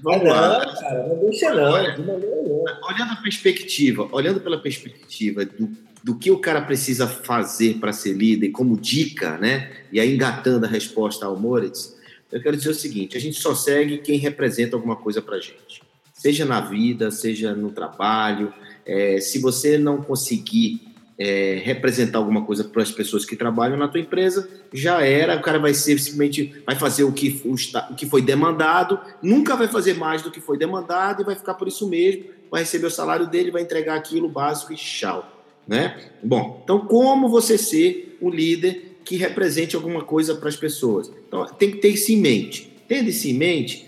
[0.03, 0.75] Vamos não, lá.
[0.81, 5.71] cara, não deixa não, Olhando a perspectiva, olhando pela perspectiva do,
[6.07, 9.73] do que o cara precisa fazer para ser líder, como dica, né?
[9.91, 11.97] E aí engatando a resposta ao Moritz,
[12.31, 15.83] eu quero dizer o seguinte: a gente só segue quem representa alguma coisa para gente,
[16.15, 18.55] seja na vida, seja no trabalho.
[18.87, 20.81] É, se você não conseguir
[21.19, 25.43] é, representar alguma coisa para as pessoas que trabalham na tua empresa, já era, o
[25.43, 29.67] cara vai ser simplesmente, vai fazer o que, o, o que foi demandado, nunca vai
[29.67, 32.91] fazer mais do que foi demandado e vai ficar por isso mesmo, vai receber o
[32.93, 35.33] salário dele, vai entregar aquilo básico e tchau.
[35.67, 36.11] Né?
[36.23, 41.11] Bom, então como você ser o líder que represente alguma coisa para as pessoas?
[41.27, 42.73] Então tem que ter isso em mente.
[42.89, 43.87] Tendo isso em mente,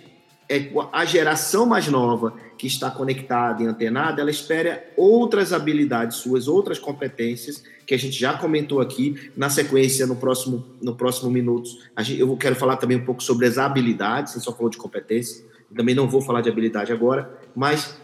[0.48, 6.48] é a geração mais nova que está conectada e antenada, ela espera outras habilidades suas,
[6.48, 9.30] outras competências que a gente já comentou aqui.
[9.36, 13.46] Na sequência, no próximo, no próximo minutos, gente, eu quero falar também um pouco sobre
[13.46, 14.32] as habilidades.
[14.32, 17.96] Você só falou de competência, também não vou falar de habilidade agora, mas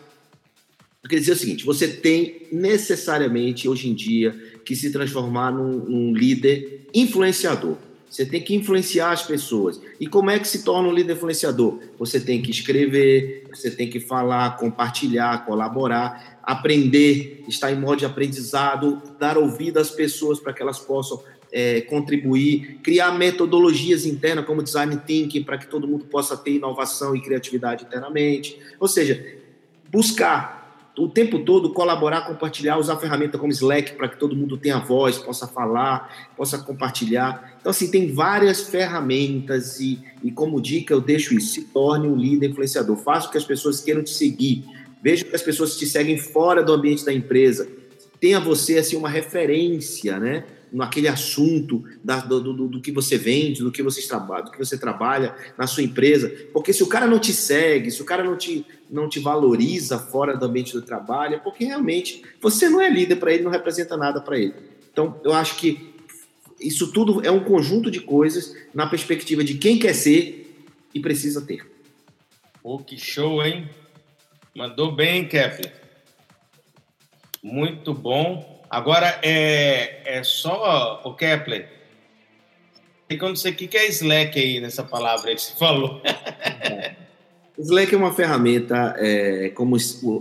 [1.09, 6.14] queria dizer o seguinte: você tem necessariamente hoje em dia que se transformar num, num
[6.14, 7.77] líder influenciador.
[8.09, 9.81] Você tem que influenciar as pessoas.
[9.99, 11.81] E como é que se torna um líder influenciador?
[11.99, 18.07] Você tem que escrever, você tem que falar, compartilhar, colaborar, aprender, estar em modo de
[18.07, 24.62] aprendizado, dar ouvido às pessoas para que elas possam é, contribuir, criar metodologias internas como
[24.62, 28.57] design thinking para que todo mundo possa ter inovação e criatividade internamente.
[28.79, 29.25] Ou seja,
[29.90, 30.63] buscar
[30.96, 35.18] o tempo todo colaborar, compartilhar, usar ferramentas como Slack para que todo mundo tenha voz,
[35.18, 37.57] possa falar, possa compartilhar.
[37.61, 42.14] Então, assim, tem várias ferramentas e, e como dica eu deixo isso, se torne um
[42.14, 42.96] líder influenciador.
[42.96, 44.64] Faça com que as pessoas queiram te seguir.
[45.02, 47.68] Veja que as pessoas te seguem fora do ambiente da empresa.
[48.20, 50.44] Tenha você, assim, uma referência, né?
[50.74, 54.58] Naquele assunto da, do, do, do, que você vende, do que você trabalha, do que
[54.58, 56.28] você trabalha na sua empresa.
[56.52, 59.98] Porque se o cara não te segue, se o cara não te, não te valoriza
[59.98, 63.50] fora do ambiente do trabalho, é porque realmente você não é líder para ele, não
[63.50, 64.54] representa nada para ele.
[64.92, 65.94] Então, eu acho que
[66.60, 71.40] isso tudo é um conjunto de coisas na perspectiva de quem quer ser e precisa
[71.40, 71.66] ter.
[72.62, 73.68] Pô, que show, hein?
[74.54, 75.72] Mandou bem, Kepler.
[77.42, 78.54] Muito bom.
[78.74, 81.68] Agora, é, é só o Kepler.
[83.06, 86.02] Tem como você o que é Slack aí nessa palavra que você falou.
[87.56, 89.76] Slack é uma ferramenta é, como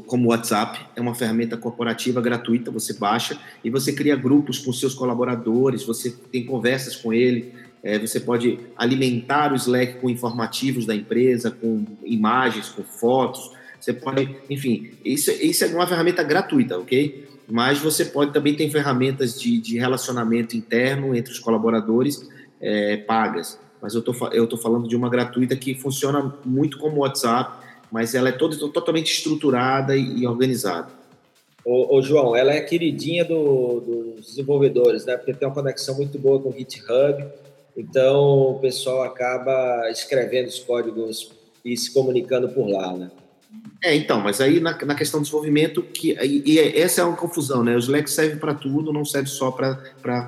[0.05, 2.69] como WhatsApp, é uma ferramenta corporativa gratuita.
[2.69, 5.83] Você baixa e você cria grupos com seus colaboradores.
[5.83, 7.55] Você tem conversas com ele.
[7.81, 13.51] É, você pode alimentar o Slack com informativos da empresa, com imagens, com fotos.
[13.79, 17.32] Você pode, enfim, isso, isso é uma ferramenta gratuita, ok?
[17.49, 22.27] Mas você pode também ter ferramentas de, de relacionamento interno entre os colaboradores
[22.61, 23.59] é, pagas.
[23.81, 28.29] Mas eu tô, estou falando de uma gratuita que funciona muito como WhatsApp, mas ela
[28.29, 30.87] é toda, totalmente estruturada e, e organizada.
[31.65, 35.15] Ô, ô, João, ela é queridinha do, dos desenvolvedores, né?
[35.15, 37.25] Porque tem uma conexão muito boa com o GitHub,
[37.75, 41.31] então o pessoal acaba escrevendo os códigos
[41.63, 43.11] e se comunicando por lá, né?
[43.83, 47.03] É, então, mas aí na, na questão do desenvolvimento, que, e, e é, essa é
[47.03, 47.75] uma confusão, né?
[47.75, 49.77] O Slack serve para tudo, não serve só para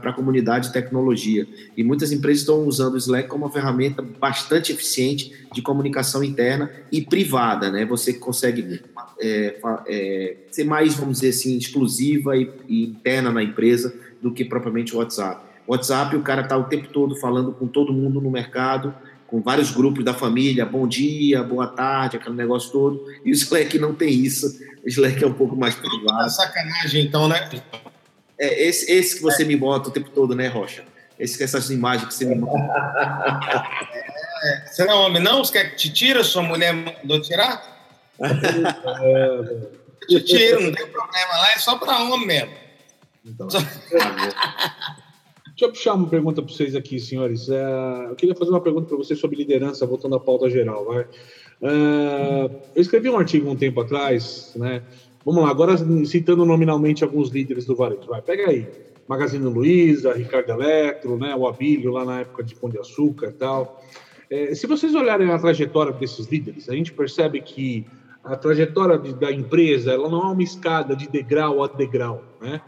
[0.04, 1.48] a comunidade de tecnologia.
[1.78, 6.70] E muitas empresas estão usando o Slack como uma ferramenta bastante eficiente de comunicação interna
[6.92, 7.86] e privada, né?
[7.86, 8.82] Você consegue
[9.22, 9.58] é,
[9.88, 14.94] é, ser mais, vamos dizer assim, exclusiva e, e interna na empresa do que propriamente
[14.94, 15.46] o WhatsApp.
[15.66, 18.94] WhatsApp, o cara está o tempo todo falando com todo mundo no mercado,
[19.28, 23.06] com vários grupos da família, bom dia, boa tarde, aquele negócio todo.
[23.24, 24.60] E o Slack não tem isso.
[24.84, 26.30] O Slack é um pouco mais privado.
[26.30, 27.50] sacanagem, então, né?
[28.38, 29.46] É esse, esse que você é.
[29.46, 30.84] me bota o tempo todo, né, Rocha?
[31.18, 32.58] Esse, essas imagens que você me bota.
[34.44, 35.44] É, você não é homem, não?
[35.44, 36.24] Você quer que te tira?
[36.24, 37.74] Sua mulher mandou tirar?
[40.08, 42.54] te tira, não tem problema lá, é só para homem mesmo.
[43.26, 43.58] Então, só...
[45.56, 47.48] Deixa eu puxar uma pergunta para vocês aqui, senhores.
[47.48, 50.84] É, eu queria fazer uma pergunta para vocês sobre liderança, voltando à pauta geral.
[50.84, 51.08] Vai.
[51.62, 54.84] É, eu escrevi um artigo um tempo atrás, né?
[55.24, 58.06] Vamos lá, agora citando nominalmente alguns líderes do varejo.
[58.06, 58.68] Vai, pega aí.
[59.08, 61.34] Magazine Luiza, Ricardo Eletro, né?
[61.34, 63.82] O Abílio, lá na época de Pão de Açúcar e tal.
[64.30, 67.86] É, se vocês olharem a trajetória desses líderes, a gente percebe que
[68.22, 72.60] a trajetória de, da empresa ela não é uma escada de degrau a degrau, né?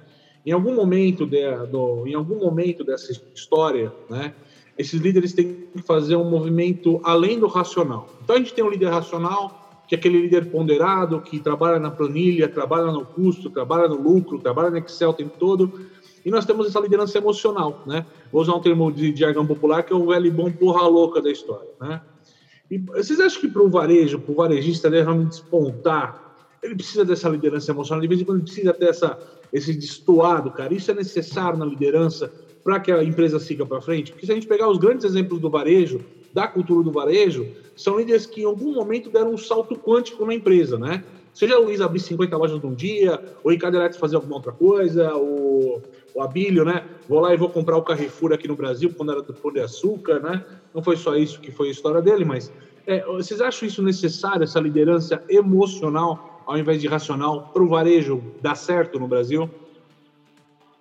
[0.47, 4.33] Em algum momento, de, do, em algum momento dessa história, né,
[4.77, 8.07] esses líderes têm que fazer um movimento além do racional.
[8.23, 11.91] Então a gente tem um líder racional, que é aquele líder ponderado, que trabalha na
[11.91, 15.81] planilha, trabalha no custo, trabalha no lucro, trabalha no Excel o tempo todo.
[16.23, 18.05] E nós temos essa liderança emocional, né?
[18.31, 21.29] Vou usar um termo de jargão popular que é o velho bom porra louca da
[21.29, 21.99] história, né?
[22.71, 26.26] E vocês acham que para o varejo, para o varejista ele realmente despontar,
[26.61, 29.17] ele precisa dessa liderança emocional, de vez em quando ele precisa ter essa
[29.51, 30.73] esse destoado, cara.
[30.73, 32.29] Isso é necessário na liderança
[32.63, 34.11] para que a empresa siga para frente?
[34.11, 35.99] Porque se a gente pegar os grandes exemplos do varejo,
[36.33, 40.33] da cultura do varejo, são líderes que em algum momento deram um salto quântico na
[40.33, 41.01] empresa, né?
[41.33, 45.15] Seja o Luiz abrir 50 lojas num dia, o Ricardo Eletro fazer alguma outra coisa,
[45.15, 45.81] o,
[46.13, 46.83] o Abílio, né?
[47.07, 49.59] Vou lá e vou comprar o Carrefour aqui no Brasil, quando era do Pão de
[49.59, 50.43] Açúcar, né?
[50.73, 52.51] Não foi só isso que foi a história dele, mas
[52.85, 58.33] é, vocês acham isso necessário, essa liderança emocional ao invés de racional, para o varejo
[58.41, 59.49] dar certo no Brasil?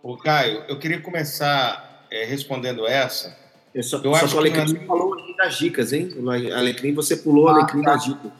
[0.00, 3.36] O Caio, eu queria começar é, respondendo essa.
[3.74, 4.86] Eu só, eu só acho que o Alecrim que...
[4.86, 6.10] falou aqui das dicas, hein?
[6.54, 7.94] Alecrim, você pulou o ah, Alecrim tá.
[7.94, 8.30] das dicas.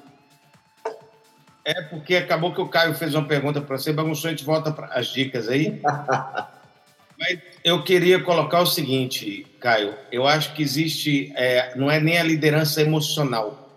[1.64, 4.70] É porque acabou que o Caio fez uma pergunta para você, bagunçou, a gente volta
[4.70, 5.82] para as dicas aí.
[7.18, 12.18] Mas eu queria colocar o seguinte, Caio, eu acho que existe, é, não é nem
[12.18, 13.68] a liderança emocional,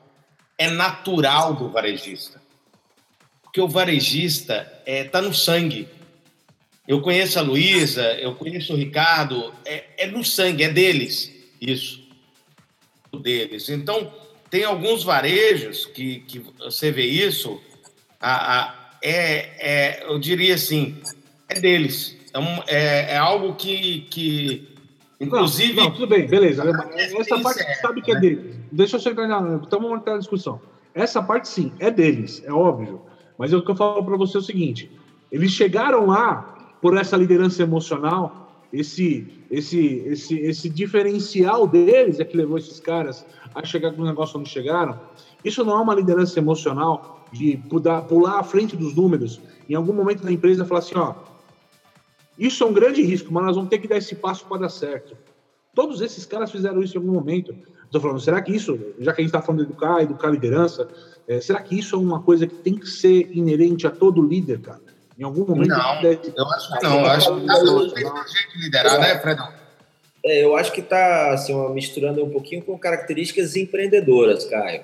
[0.55, 2.38] é natural do varejista.
[3.49, 5.88] Porque o varejista está é, tá no sangue.
[6.88, 12.07] Eu conheço a Luísa, eu conheço o Ricardo, é, é no sangue, é deles, isso.
[13.21, 13.67] Deles.
[13.69, 14.13] Então,
[14.51, 17.59] tem alguns varejos que, que você vê isso,
[18.19, 20.99] a, a, é, é, eu diria assim,
[21.47, 22.15] é deles.
[22.31, 24.67] É, um, é, é algo que, que
[25.19, 25.73] inclusive...
[25.73, 26.63] Não, não, tudo bem, beleza.
[26.95, 28.19] Essa parte você sabe que é né?
[28.21, 28.55] deles.
[28.71, 29.59] Deixa eu chegar na...
[29.63, 30.62] Então vamos entrar na discussão.
[30.93, 33.08] Essa parte, sim, é deles, é óbvio.
[33.39, 34.91] Mas o que eu falo para você é o seguinte:
[35.32, 42.36] eles chegaram lá por essa liderança emocional, esse, esse, esse, esse diferencial deles é que
[42.36, 43.25] levou esses caras
[43.56, 44.99] a chegar com o negócio onde chegaram.
[45.43, 49.41] Isso não é uma liderança emocional de pular, pular à frente dos números.
[49.69, 51.15] Em algum momento da empresa falar assim, ó,
[52.38, 54.69] isso é um grande risco, mas nós vamos ter que dar esse passo para dar
[54.69, 55.15] certo.
[55.73, 57.56] Todos esses caras fizeram isso em algum momento.
[57.89, 60.88] Estou falando, será que isso, já que a gente está falando de educar, educar liderança,
[61.28, 64.62] é, será que isso é uma coisa que tem que ser inerente a todo líder,
[64.62, 64.80] cara?
[65.17, 65.69] Em algum momento.
[65.69, 66.32] Não, deve...
[66.38, 66.99] eu acho que não.
[66.99, 69.49] Eu acho que cada um tem um jeito de liderar, né, Fredão?
[70.23, 74.82] É, eu acho que está assim, misturando um pouquinho com características empreendedoras, Caio.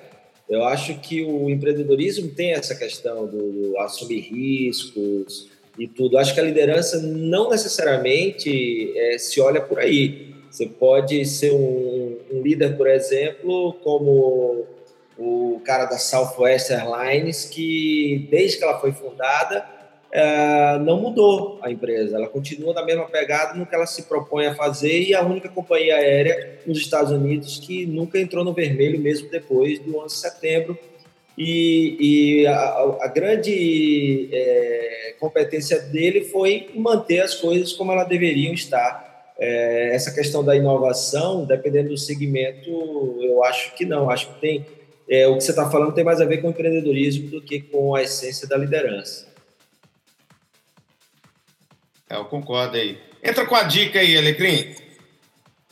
[0.50, 5.48] Eu acho que o empreendedorismo tem essa questão do, do assumir riscos
[5.78, 6.18] e tudo.
[6.18, 10.34] Acho que a liderança não necessariamente é, se olha por aí.
[10.50, 12.05] Você pode ser um,
[12.40, 14.66] um, líder, por exemplo, como
[15.18, 19.66] o cara da Southwest Airlines, que desde que ela foi fundada,
[20.12, 22.16] é, não mudou a empresa.
[22.16, 25.50] Ela continua na mesma pegada no que ela se propõe a fazer e a única
[25.50, 30.22] companhia aérea nos Estados Unidos que nunca entrou no vermelho mesmo depois do 11 de
[30.22, 30.80] setembro.
[31.38, 31.98] e,
[32.42, 39.05] e a, a, grande é, competência dele foi manter as coisas como elas deveriam estar.
[39.38, 42.70] É, essa questão da inovação, dependendo do segmento,
[43.22, 44.10] eu acho que não.
[44.10, 44.66] Acho que tem
[45.10, 47.94] é, o que você está falando tem mais a ver com empreendedorismo do que com
[47.96, 49.28] a essência da liderança.
[52.10, 52.98] É, eu concordo aí.
[53.24, 54.76] Entra com a dica aí, Alecrim.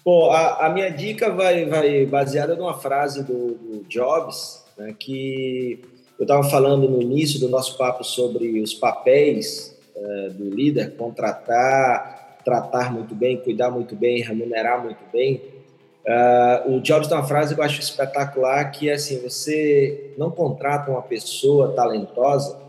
[0.04, 5.80] Bom, a, a minha dica vai, vai baseada numa frase do, do Jobs, né, que
[6.20, 12.13] eu estava falando no início do nosso papo sobre os papéis uh, do líder, contratar,
[12.44, 15.42] tratar muito bem, cuidar muito bem, remunerar muito bem.
[16.06, 20.30] Uh, o Jobs tem uma frase que eu acho espetacular, que é assim, você não
[20.30, 22.62] contrata uma pessoa talentosa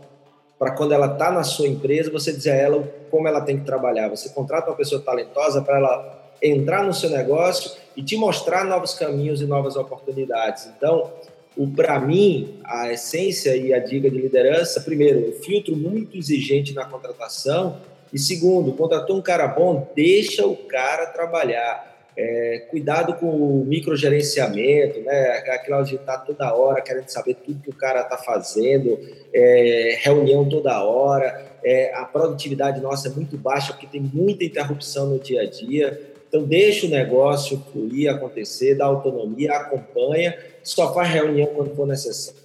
[0.57, 3.65] para quando ela está na sua empresa, você dizer a ela como ela tem que
[3.65, 4.09] trabalhar.
[4.09, 8.93] Você contrata uma pessoa talentosa para ela entrar no seu negócio e te mostrar novos
[8.93, 10.69] caminhos e novas oportunidades.
[10.77, 11.11] Então,
[11.57, 16.73] o para mim, a essência e a dica de liderança, primeiro, um filtro muito exigente
[16.73, 17.77] na contratação,
[18.15, 21.93] e segundo, contratou um cara bom, deixa o cara trabalhar.
[22.15, 25.31] É, cuidado com o microgerenciamento, né?
[25.49, 28.97] Aquela de estar tá toda hora querendo saber tudo que o cara está fazendo,
[29.33, 31.45] é, reunião toda hora.
[31.61, 36.01] É, a produtividade nossa é muito baixa porque tem muita interrupção no dia a dia.
[36.29, 42.35] Então, deixa o negócio fluir, acontecer, dá autonomia, acompanha, só faz reunião quando for necessário,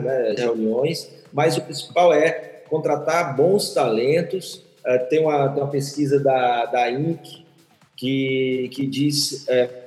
[0.00, 4.64] né, reuniões, mas o principal é contratar bons talentos.
[4.86, 7.44] É, tem, uma, tem uma pesquisa da, da INC
[7.96, 9.46] que, que diz.
[9.48, 9.80] É,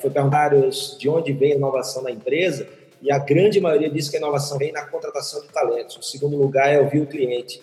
[0.00, 0.50] foi perguntar
[0.98, 2.68] de onde vem a inovação na empresa,
[3.02, 5.96] e a grande maioria diz que a inovação vem na contratação de talentos.
[5.96, 7.60] O segundo lugar é ouvir o cliente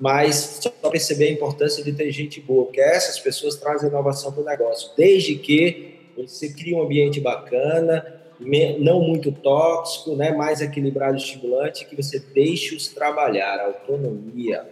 [0.00, 4.42] mas só perceber a importância de ter gente boa, porque essas pessoas trazem inovação para
[4.42, 11.16] o negócio, desde que você crie um ambiente bacana, não muito tóxico, né, mais equilibrado
[11.16, 14.66] estimulante, que você deixe-os trabalhar, autonomia.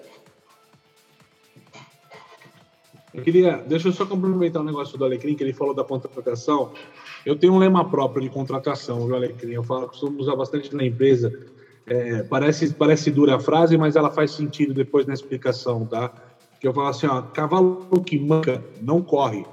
[3.13, 6.73] Eu queria, deixa eu só complementar um negócio do Alecrim, que ele falou da contratação.
[7.25, 9.53] Eu tenho um lema próprio de contratação, viu, Alecrim?
[9.53, 11.33] Eu falo, costumo usar bastante na empresa,
[11.87, 16.13] é, parece, parece dura a frase, mas ela faz sentido depois na explicação, tá?
[16.61, 19.47] Que eu falo assim, ó, cavalo que manca não corre.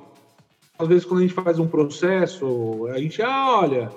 [0.77, 3.91] Às vezes, quando a gente faz um processo, a gente, ah, olha,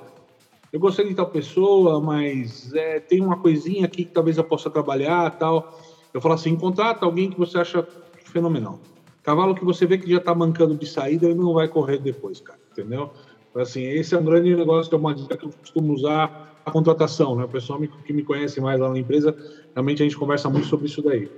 [0.73, 4.69] eu gostei de tal pessoa, mas é, tem uma coisinha aqui que talvez eu possa
[4.69, 5.81] trabalhar tal.
[6.12, 7.87] Eu falo assim, contrata alguém que você acha
[8.25, 8.81] fenomenal.
[9.23, 12.41] Cavalo que você vê que já está mancando de saída, ele não vai correr depois,
[12.41, 13.11] cara, entendeu?
[13.55, 16.71] Assim, esse é um grande negócio, que é uma dica que eu costumo usar a
[16.71, 17.45] contratação, né?
[17.45, 19.37] O pessoal que me conhece mais lá na empresa,
[19.73, 21.29] realmente a gente conversa muito sobre isso daí.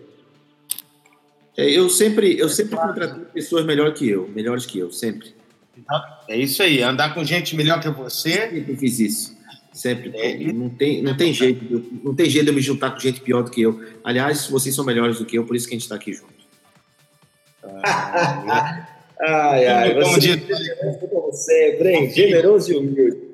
[1.56, 5.34] É, eu sempre, eu sempre contratei pessoas melhor que eu, melhores que eu, sempre.
[6.28, 8.30] É isso aí, andar com gente melhor que você.
[8.30, 9.38] Sempre fiz isso.
[9.72, 10.12] Sempre.
[10.16, 13.20] É, não tem, não tem jeito, não tem jeito de eu me juntar com gente
[13.20, 13.80] pior do que eu.
[14.02, 16.38] Aliás, vocês são melhores do que eu, por isso que a gente está aqui junto.
[19.20, 23.28] ai, ai, você, você, você, generoso e humilde.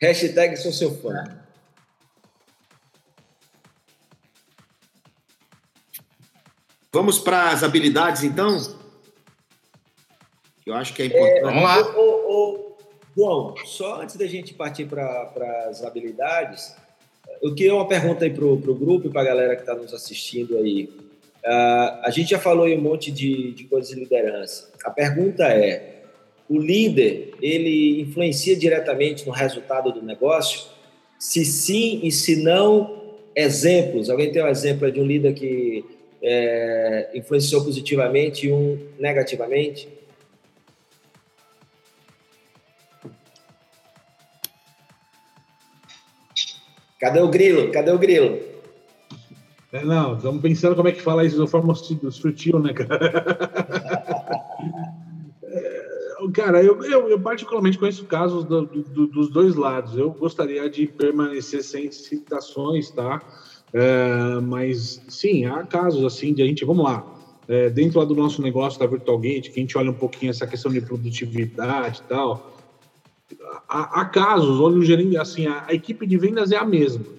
[0.00, 1.24] Hashtag sou seu fã.
[6.92, 8.56] Vamos para as habilidades, então?
[10.66, 11.38] Eu acho que é importante.
[11.38, 11.96] É, Vamos lá.
[11.96, 12.76] Ô, ô,
[13.16, 16.74] João, só antes da gente partir para as habilidades,
[17.40, 19.94] eu queria uma pergunta aí para o grupo e para a galera que está nos
[19.94, 20.90] assistindo aí.
[21.44, 24.72] Uh, a gente já falou aí um monte de, de coisas de liderança.
[24.84, 26.02] A pergunta é:
[26.48, 30.66] o líder ele influencia diretamente no resultado do negócio?
[31.18, 34.10] Se sim e se não, exemplos.
[34.10, 35.84] Alguém tem um exemplo de um líder que
[36.22, 39.88] é, influenciou positivamente e um negativamente?
[46.98, 47.70] Cadê o grilo?
[47.70, 48.38] Cadê o grilo?
[49.72, 52.98] É, não, estamos pensando como é que fala isso de forma sutil, né, cara?
[56.32, 59.96] Cara, eu, eu, eu, particularmente conheço casos do, do, dos dois lados.
[59.96, 63.22] Eu gostaria de permanecer sem citações, tá?
[63.72, 67.04] É, mas sim, há casos assim de a gente, vamos lá,
[67.48, 70.30] é, dentro lá do nosso negócio da Virtual Gate, que a gente olha um pouquinho
[70.30, 72.55] essa questão de produtividade e tal.
[73.68, 77.16] Há, há casos onde o gerente, assim, a, a equipe de vendas é a mesma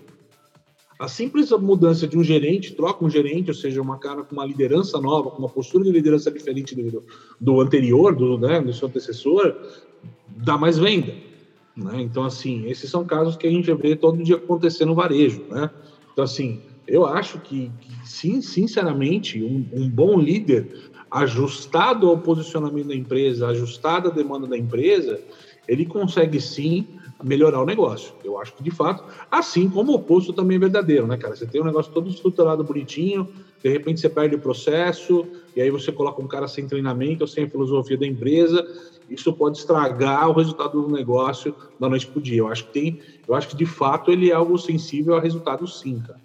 [1.00, 4.46] a simples mudança de um gerente, troca um gerente, ou seja, uma cara com uma
[4.46, 7.04] liderança nova, com uma postura de liderança diferente do,
[7.40, 9.56] do anterior, do, né, do seu antecessor,
[10.28, 11.14] dá mais venda.
[11.76, 12.02] Né?
[12.02, 15.44] Então, assim, esses são casos que a gente vê todo dia acontecer no varejo.
[15.50, 15.70] Né?
[16.12, 22.88] Então, assim, eu acho que, que sim, sinceramente, um, um bom líder ajustado ao posicionamento
[22.88, 25.22] da empresa, ajustado à demanda da empresa,
[25.68, 26.88] ele consegue sim
[27.24, 28.14] melhorar o negócio.
[28.24, 31.36] Eu acho que de fato, assim como o oposto também é verdadeiro, né, cara?
[31.36, 33.28] Você tem um negócio todo estruturado bonitinho,
[33.62, 37.46] de repente você perde o processo, e aí você coloca um cara sem treinamento, sem
[37.46, 38.66] a filosofia da empresa,
[39.10, 42.40] isso pode estragar o resultado do negócio da noite pro dia.
[42.40, 45.68] Eu acho que tem, eu acho que de fato ele é algo sensível a resultado
[45.68, 46.20] sim, cara.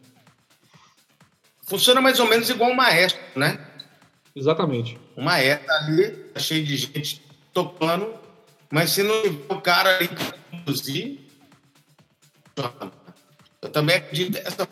[1.62, 3.58] Funciona mais ou menos igual um maestro, né?
[4.34, 4.98] Exatamente.
[5.16, 7.22] Um maestro ali, tá cheio de gente
[7.52, 8.21] tocando,
[8.72, 11.18] mas se não tiver o cara ali para conduzir,
[13.60, 14.66] eu também acredito nessa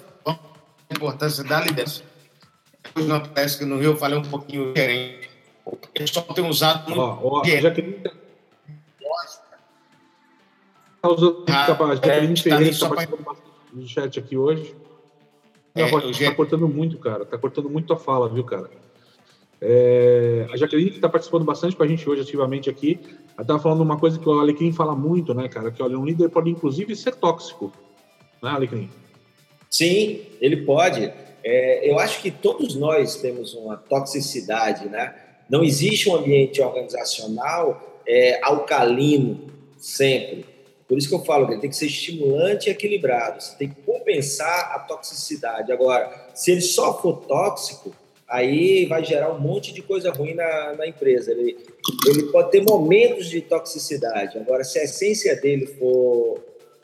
[0.91, 2.03] importância da liderança.
[2.97, 5.29] Não parece que no Rio eu falei um pouquinho diferente.
[5.95, 6.99] Eles só tem usado muito.
[6.99, 7.83] Ó, ó, já que
[11.03, 14.75] tá usando ah, é, Jaqueline Ferreira está participando bastante do chat aqui hoje.
[15.75, 17.27] É, Não, tá cortando muito, cara.
[17.27, 18.71] Tá cortando muito a fala, viu, cara?
[19.61, 22.99] É, a Jaqueline, que está participando bastante com a gente hoje ativamente aqui,
[23.41, 25.71] ela estava falando uma coisa que o Alecrim fala muito, né, cara?
[25.71, 27.73] Que olha, um líder pode inclusive ser tóxico,
[28.43, 28.91] né, Alecrim?
[29.71, 31.11] Sim, ele pode.
[31.43, 35.15] É, eu acho que todos nós temos uma toxicidade, né?
[35.49, 40.45] Não existe um ambiente organizacional é, alcalino sempre.
[40.87, 43.43] Por isso que eu falo que ele tem que ser estimulante e equilibrado.
[43.43, 45.73] Você tem que compensar a toxicidade.
[45.73, 47.91] Agora, se ele só for tóxico,
[48.31, 51.33] aí vai gerar um monte de coisa ruim na, na empresa.
[51.33, 51.59] Ele,
[52.07, 54.39] ele pode ter momentos de toxicidade.
[54.39, 56.39] Agora, se a essência dele for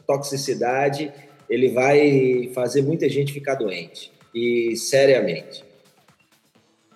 [0.07, 1.13] toxicidade,
[1.49, 5.65] ele vai fazer muita gente ficar doente e seriamente.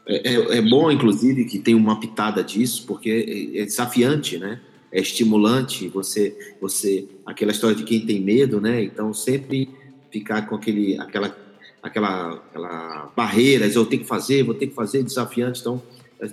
[0.06, 4.60] É, é, é, bom, inclusive, que tem uma pitada disso, porque é, é desafiante, né?
[4.90, 5.86] É estimulante.
[5.88, 8.82] Você, você, aquela história de quem tem medo, né?
[8.82, 9.70] Então sempre
[10.10, 11.36] ficar com aquele, aquela,
[11.82, 15.60] aquela, aquela barreira, eu tenho que fazer, vou ter que fazer, desafiante.
[15.60, 15.82] Então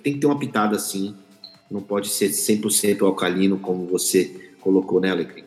[0.03, 1.15] tem que ter uma pitada assim.
[1.69, 5.43] Não pode ser 100% alcalino, como você colocou, né, Alecrim?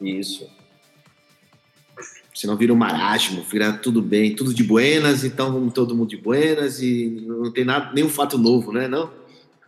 [0.00, 0.46] Isso
[2.36, 6.18] senão vira um marasmo, vira tudo bem, tudo de buenas, então vamos todo mundo de
[6.18, 8.86] buenas e não tem nada, nenhum fato novo, né?
[8.86, 9.10] Não?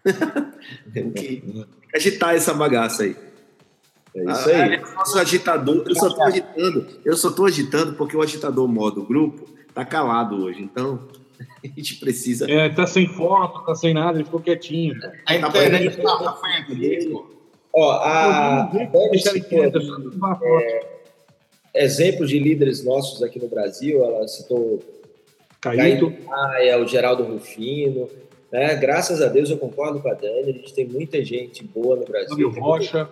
[0.92, 1.42] Temos que
[1.94, 3.16] agitar essa bagaça aí.
[4.14, 4.74] É isso aí.
[4.74, 8.68] Ah, eu sou agitador, eu só estou agitando, eu só estou agitando porque o agitador
[8.68, 9.48] modo grupo
[9.78, 10.98] tá calado hoje, então
[11.62, 12.50] a gente precisa.
[12.50, 14.96] É, tá sem foto, tá sem nada, ele ficou quietinho.
[15.24, 17.16] A tá internet tá na frente dele.
[17.72, 18.62] Ó, a.
[18.62, 18.70] a
[21.74, 24.80] exemplos de líderes nossos aqui no Brasil, ela citou
[25.60, 28.08] Caíto, Maia, o Geraldo Rufino,
[28.50, 28.74] né?
[28.74, 32.04] Graças a Deus eu concordo com a Dani, a gente tem muita gente boa no
[32.04, 32.50] Brasil.
[32.50, 33.08] Fábio Rocha.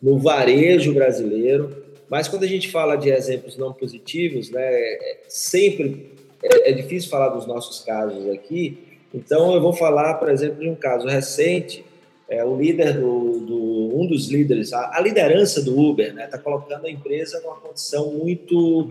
[0.00, 6.12] No varejo brasileiro, mas quando a gente fala de exemplos não positivos, né, é, sempre
[6.42, 8.78] é, é difícil falar dos nossos casos aqui,
[9.12, 11.84] então eu vou falar, por exemplo, de um caso recente.
[12.28, 16.36] É, o líder do, do, um dos líderes, a, a liderança do Uber, né, está
[16.36, 18.86] colocando a empresa numa condição muito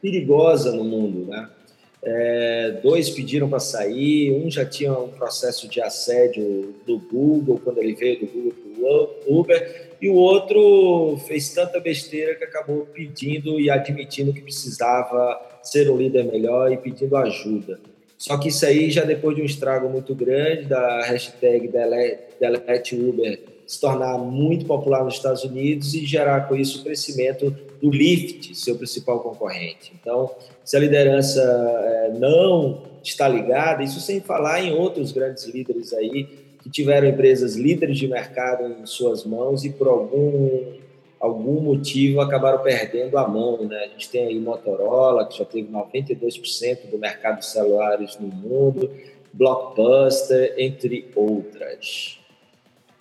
[0.00, 1.48] perigosa no mundo, né?
[2.04, 7.78] É, dois pediram para sair, um já tinha um processo de assédio do Google quando
[7.78, 12.84] ele veio do Google para o Uber, e o outro fez tanta besteira que acabou
[12.86, 17.78] pedindo e admitindo que precisava ser um líder melhor e pedindo ajuda.
[18.18, 21.68] Só que isso aí já depois de um estrago muito grande da hashtag
[22.40, 27.54] Delete Uber se tornar muito popular nos Estados Unidos e gerar com isso o crescimento
[27.80, 29.92] do Lyft, seu principal concorrente.
[30.00, 30.34] Então,
[30.64, 36.41] se a liderança é, não está ligada, isso sem falar em outros grandes líderes aí
[36.62, 40.80] que tiveram empresas líderes de mercado em suas mãos e por algum
[41.22, 43.64] algum motivo acabaram perdendo a mão.
[43.64, 43.76] Né?
[43.76, 48.90] A gente tem aí Motorola, que já teve 92% do mercado de celulares no mundo,
[49.32, 52.18] Blockbuster, entre outras.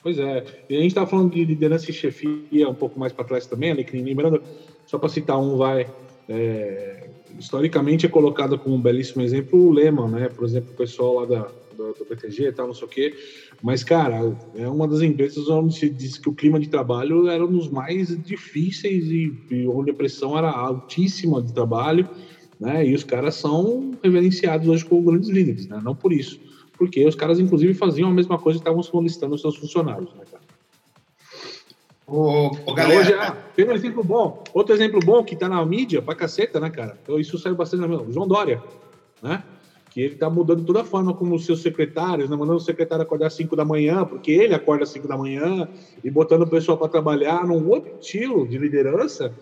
[0.03, 3.25] Pois é, e a gente está falando de liderança e chefia um pouco mais para
[3.25, 4.41] trás também, Alecrim, lembrando,
[4.85, 5.87] só para citar um, vai,
[6.29, 7.07] é,
[7.39, 10.29] historicamente é colocado como um belíssimo exemplo o Lehman, né?
[10.29, 11.47] Por exemplo, o pessoal lá da,
[11.93, 13.13] do, BTG e tal, não sei o quê,
[13.61, 17.45] mas, cara, é uma das empresas onde se diz que o clima de trabalho era
[17.45, 22.07] um dos mais difíceis e, e onde a pressão era altíssima de trabalho,
[22.59, 22.85] né?
[22.85, 25.79] E os caras são reverenciados hoje como grandes líderes, né?
[25.83, 26.39] Não por isso.
[26.77, 30.23] Porque os caras, inclusive, faziam a mesma coisa e estavam solicitando os seus funcionários, né,
[30.31, 30.43] cara?
[32.07, 32.99] Ô, ô, galera.
[32.99, 34.43] Hoje, ah, tem um exemplo bom.
[34.53, 36.97] Outro exemplo bom que tá na mídia pra caceta, né, cara?
[37.01, 38.05] Então, isso saiu bastante na mídia.
[38.09, 38.61] João Dória,
[39.21, 39.43] né?
[39.91, 43.03] Que ele está mudando toda a forma como os seus secretários, né, mandando o secretário
[43.03, 45.67] acordar às 5 da manhã, porque ele acorda às 5 da manhã,
[46.01, 49.33] e botando o pessoal para trabalhar num outro estilo de liderança,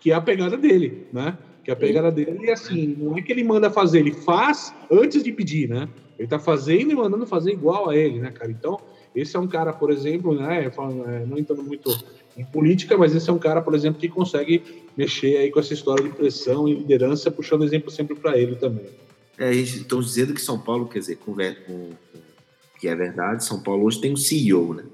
[0.00, 1.36] que é a pegada dele, né?
[1.62, 4.74] Que é a pegada dele, e assim, não é que ele manda fazer, ele faz
[4.90, 5.86] antes de pedir, né?
[6.18, 8.50] Ele está fazendo e mandando fazer igual a ele, né, cara?
[8.50, 8.80] Então,
[9.14, 11.94] esse é um cara, por exemplo, né, é, não entrando muito
[12.34, 14.62] em política, mas esse é um cara, por exemplo, que consegue
[14.96, 18.86] mexer aí com essa história de pressão e liderança, puxando exemplo sempre para ele também.
[19.38, 21.90] É, estão dizendo que São Paulo, quer dizer, com, com,
[22.80, 24.84] que é verdade, São Paulo hoje tem um CEO, né?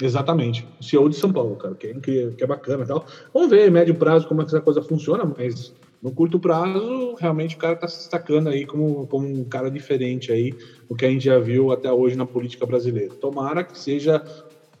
[0.00, 1.94] Exatamente, o CEO de São Paulo, cara, que é,
[2.30, 3.04] que é bacana e tal.
[3.34, 7.54] Vamos ver, médio prazo, como é que essa coisa funciona, mas no curto prazo, realmente
[7.56, 10.54] o cara está se destacando aí como, como um cara diferente aí,
[10.88, 13.14] o que a gente já viu até hoje na política brasileira.
[13.14, 14.20] Tomara que seja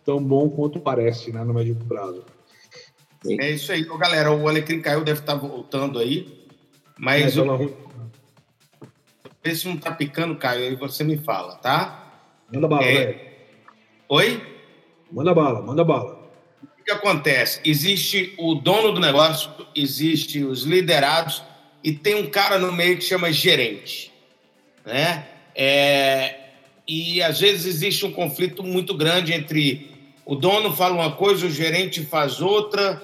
[0.04, 2.24] tão bom quanto parece, né, no médio prazo.
[3.40, 4.32] É isso aí, galera.
[4.32, 6.46] O Alecrim caiu, deve estar tá voltando aí,
[6.98, 7.76] mas é, eu...
[9.42, 12.20] Vê se não tá picando, Caio, aí você me fala, tá?
[12.52, 12.94] Manda bala, é...
[12.94, 13.20] velho.
[14.08, 14.42] Oi?
[15.10, 16.22] Manda bala, manda bala
[16.84, 17.60] que acontece?
[17.64, 21.42] Existe o dono do negócio, existe os liderados
[21.82, 24.12] e tem um cara no meio que chama gerente,
[24.84, 25.26] né?
[25.54, 26.36] É,
[26.86, 29.90] e às vezes existe um conflito muito grande entre
[30.24, 33.02] o dono fala uma coisa, o gerente faz outra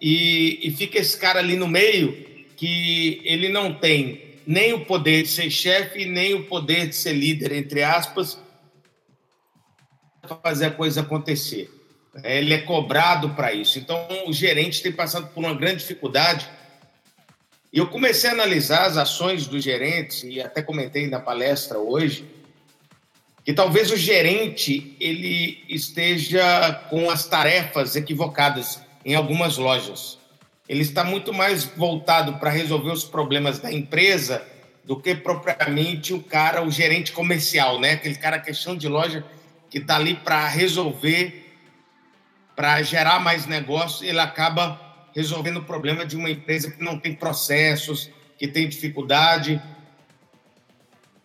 [0.00, 5.24] e, e fica esse cara ali no meio que ele não tem nem o poder
[5.24, 8.38] de ser chefe nem o poder de ser líder entre aspas
[10.42, 11.70] fazer a coisa acontecer.
[12.24, 13.78] Ele é cobrado para isso.
[13.78, 16.48] Então, o gerente tem passado por uma grande dificuldade.
[17.72, 22.26] E eu comecei a analisar as ações dos gerentes, e até comentei na palestra hoje,
[23.44, 30.17] que talvez o gerente ele esteja com as tarefas equivocadas em algumas lojas.
[30.68, 34.46] Ele está muito mais voltado para resolver os problemas da empresa
[34.84, 37.92] do que propriamente o cara, o gerente comercial, né?
[37.92, 39.24] Aquele cara questão de loja
[39.70, 41.46] que está ali para resolver
[42.58, 44.80] para gerar mais negócio, ele acaba
[45.14, 49.62] resolvendo o problema de uma empresa que não tem processos, que tem dificuldade.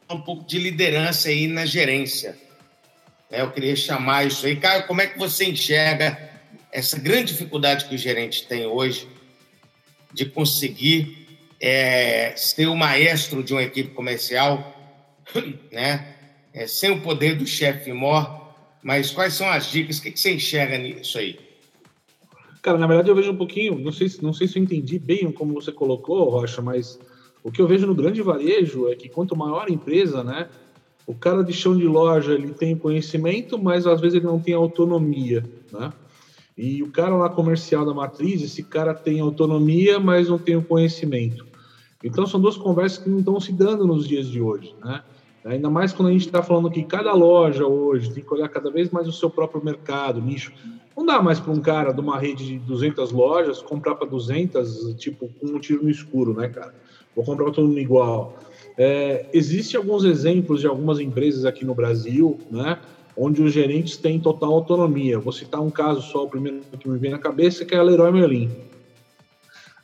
[0.07, 2.37] Um pouco de liderança aí na gerência.
[3.31, 4.57] É, eu queria chamar isso aí.
[4.57, 6.19] Caio, como é que você enxerga
[6.71, 9.07] essa grande dificuldade que o gerente tem hoje
[10.13, 11.27] de conseguir
[11.59, 14.75] é, ser o maestro de uma equipe comercial,
[15.71, 16.15] né?
[16.53, 18.53] É, sem o poder do chefe mor,
[18.83, 19.97] mas quais são as dicas?
[19.97, 21.39] O que, você enxerga nisso aí?
[22.61, 25.31] Cara, na verdade eu vejo um pouquinho, não sei, não sei se eu entendi bem
[25.31, 26.99] como você colocou, Rocha, mas
[27.43, 30.47] o que eu vejo no grande varejo é que quanto maior a empresa, né,
[31.05, 34.53] o cara de chão de loja ele tem conhecimento, mas às vezes ele não tem
[34.53, 35.91] autonomia, né?
[36.57, 40.63] E o cara lá comercial da matriz, esse cara tem autonomia, mas não tem o
[40.63, 41.45] conhecimento.
[42.03, 45.01] Então são duas conversas que não estão se dando nos dias de hoje, né?
[45.45, 48.69] Ainda mais quando a gente está falando que cada loja hoje tem que olhar cada
[48.69, 50.53] vez mais o seu próprio mercado, nicho.
[50.95, 54.95] Não dá mais para um cara de uma rede de 200 lojas comprar para 200,
[54.95, 56.73] tipo, com um tiro no escuro, né, cara?
[57.15, 58.37] Vou comprar para todo mundo igual.
[58.77, 62.79] É, Existem alguns exemplos de algumas empresas aqui no Brasil, né,
[63.17, 65.19] onde os gerentes têm total autonomia.
[65.19, 67.83] Vou citar um caso só, o primeiro que me vem na cabeça, que é a
[67.83, 68.49] Leroy Merlin.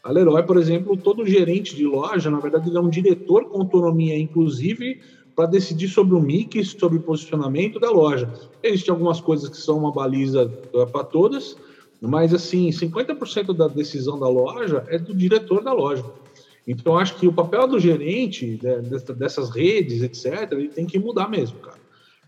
[0.04, 3.60] A Leroy, por exemplo, todo gerente de loja, na verdade, ele é um diretor com
[3.60, 5.02] autonomia, inclusive
[5.36, 8.30] para decidir sobre o mix, sobre o posicionamento da loja.
[8.62, 11.56] Existem algumas coisas que são uma baliza eh, para todas,
[12.02, 16.04] mas assim, 50% da decisão da loja é do diretor da loja.
[16.68, 18.82] Então, acho que o papel do gerente né,
[19.16, 21.79] dessas redes, etc., ele tem que mudar mesmo, cara.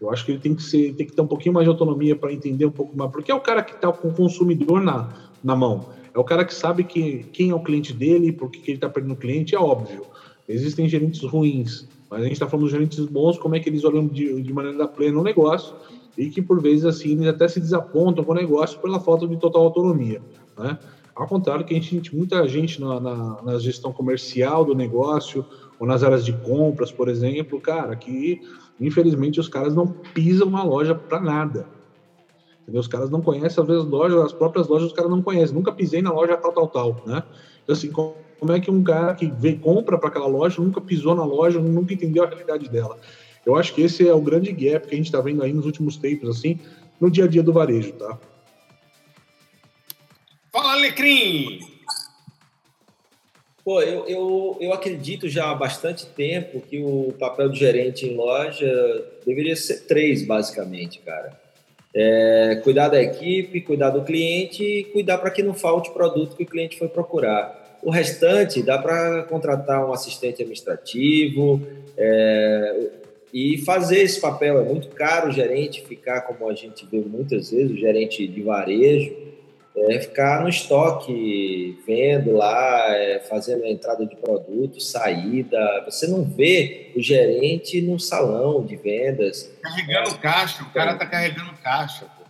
[0.02, 2.16] Eu acho que ele tem que ser, tem que ter um pouquinho mais de autonomia
[2.16, 5.14] para entender um pouco mais, porque é o cara que está com o consumidor na,
[5.43, 5.86] na mão.
[6.14, 8.89] É o cara que sabe que, quem é o cliente dele, por que ele está
[8.89, 10.06] perdendo o cliente, é óbvio.
[10.49, 13.84] Existem gerentes ruins, mas a gente está falando de gerentes bons, como é que eles
[13.84, 15.76] olham de, de maneira plena o negócio
[16.18, 19.38] e que, por vezes, assim, eles até se desapontam com o negócio pela falta de
[19.38, 20.22] total autonomia,
[20.58, 20.78] né?
[21.16, 25.45] Ao contrário, que a gente, muita gente na, na, na, gestão comercial do negócio
[25.80, 28.41] ou nas áreas de compras, por exemplo, cara, que
[28.88, 31.67] infelizmente os caras não pisam na loja para nada.
[32.61, 32.82] Entendeu?
[32.82, 35.55] Os caras não conhecem, às vezes, as lojas, as próprias lojas, os caras não conhecem.
[35.55, 37.23] Nunca pisei na loja tal, tal, tal, né?
[37.63, 41.15] Então, assim, como é que um cara que vem, compra para aquela loja, nunca pisou
[41.15, 42.97] na loja, nunca entendeu a realidade dela?
[43.45, 45.65] Eu acho que esse é o grande gap que a gente está vendo aí nos
[45.65, 46.59] últimos tempos, assim,
[46.99, 48.17] no dia a dia do varejo, tá?
[50.51, 51.59] Fala, Alecrim!
[53.72, 58.17] Pô, eu, eu, eu acredito já há bastante tempo que o papel do gerente em
[58.17, 58.69] loja
[59.26, 61.39] deveria ser três, basicamente, cara.
[61.95, 66.43] É, cuidar da equipe, cuidar do cliente e cuidar para que não falte produto que
[66.43, 67.80] o cliente foi procurar.
[67.82, 71.61] O restante dá para contratar um assistente administrativo
[71.97, 72.89] é,
[73.34, 74.59] e fazer esse papel.
[74.59, 78.41] É muito caro o gerente ficar, como a gente vê muitas vezes, o gerente de
[78.41, 79.15] varejo,
[79.76, 85.84] é, ficar no estoque, vendo lá, é, fazendo a entrada de produto, saída.
[85.86, 89.49] Você não vê o gerente no salão de vendas.
[89.61, 92.05] Carregando caixa, o cara está carregando caixa.
[92.05, 92.24] Pô.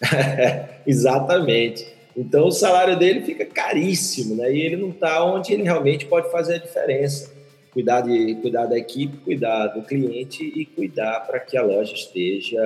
[0.86, 1.86] Exatamente.
[2.16, 4.52] Então o salário dele fica caríssimo, né?
[4.52, 7.32] E ele não está onde ele realmente pode fazer a diferença.
[7.72, 12.62] Cuidar, de, cuidar da equipe, cuidar do cliente e cuidar para que a loja esteja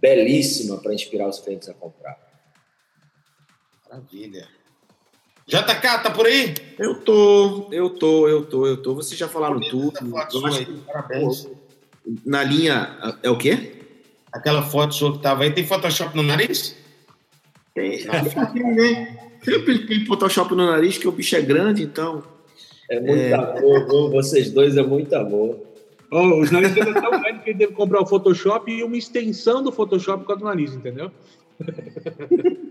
[0.00, 2.29] belíssima para inspirar os clientes a comprar.
[3.90, 4.46] Maravilha.
[5.48, 6.54] JK, tá por aí?
[6.78, 8.94] Eu tô, eu tô, eu tô, eu tô.
[8.94, 9.98] Vocês já falaram tudo.
[10.32, 11.48] Eu acho que, parabéns.
[12.24, 13.18] Na linha.
[13.20, 13.72] É o quê?
[14.32, 16.76] Aquela foto sua que tava aí, tem Photoshop no nariz?
[17.74, 17.98] Tem.
[19.42, 22.22] Sempre tem Photoshop no nariz, que o bicho é grande, então.
[22.88, 23.34] É muito é...
[23.34, 25.58] amor, vocês dois é muito amor.
[26.12, 28.96] Oh, os narizes dele é tão grande que ele deve comprar o Photoshop e uma
[28.96, 31.10] extensão do Photoshop com o nariz, entendeu?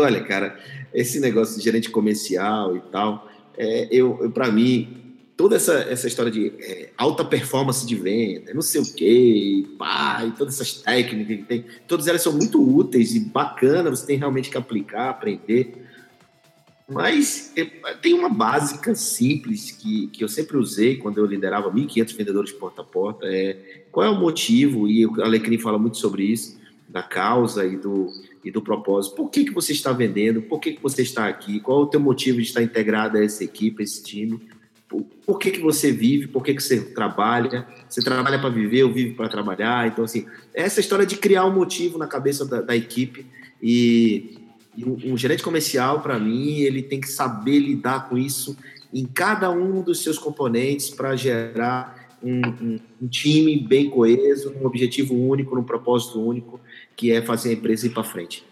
[0.00, 0.58] Olha, cara,
[0.92, 5.04] esse negócio de gerente comercial e tal, é, eu, eu para mim,
[5.36, 10.24] toda essa, essa história de é, alta performance de venda, não sei o quê, pá,
[10.26, 14.18] e todas essas técnicas que tem, todas elas são muito úteis e bacanas, você tem
[14.18, 15.84] realmente que aplicar, aprender.
[16.86, 17.64] Mas é,
[17.94, 22.82] tem uma básica simples que, que eu sempre usei quando eu liderava 1.500 vendedores porta
[22.82, 26.58] a porta, é qual é o motivo, e o Alecrim fala muito sobre isso,
[26.94, 28.08] da causa e do,
[28.44, 29.16] e do propósito.
[29.16, 30.40] Por que, que você está vendendo?
[30.40, 31.58] Por que, que você está aqui?
[31.58, 34.40] Qual é o teu motivo de estar integrado a essa equipe, a esse time?
[34.88, 36.28] Por, por que, que você vive?
[36.28, 37.66] Por que, que você trabalha?
[37.88, 39.88] Você trabalha para viver ou vive para trabalhar?
[39.88, 40.24] Então, assim,
[40.54, 43.26] essa história de criar um motivo na cabeça da, da equipe
[43.60, 44.38] e,
[44.78, 48.56] um, um gerente comercial, para mim, ele tem que saber lidar com isso
[48.92, 54.64] em cada um dos seus componentes para gerar um, um, um, time bem coeso, um
[54.64, 56.60] objetivo único, um propósito único
[56.96, 58.44] que é fazer a empresa ir para frente.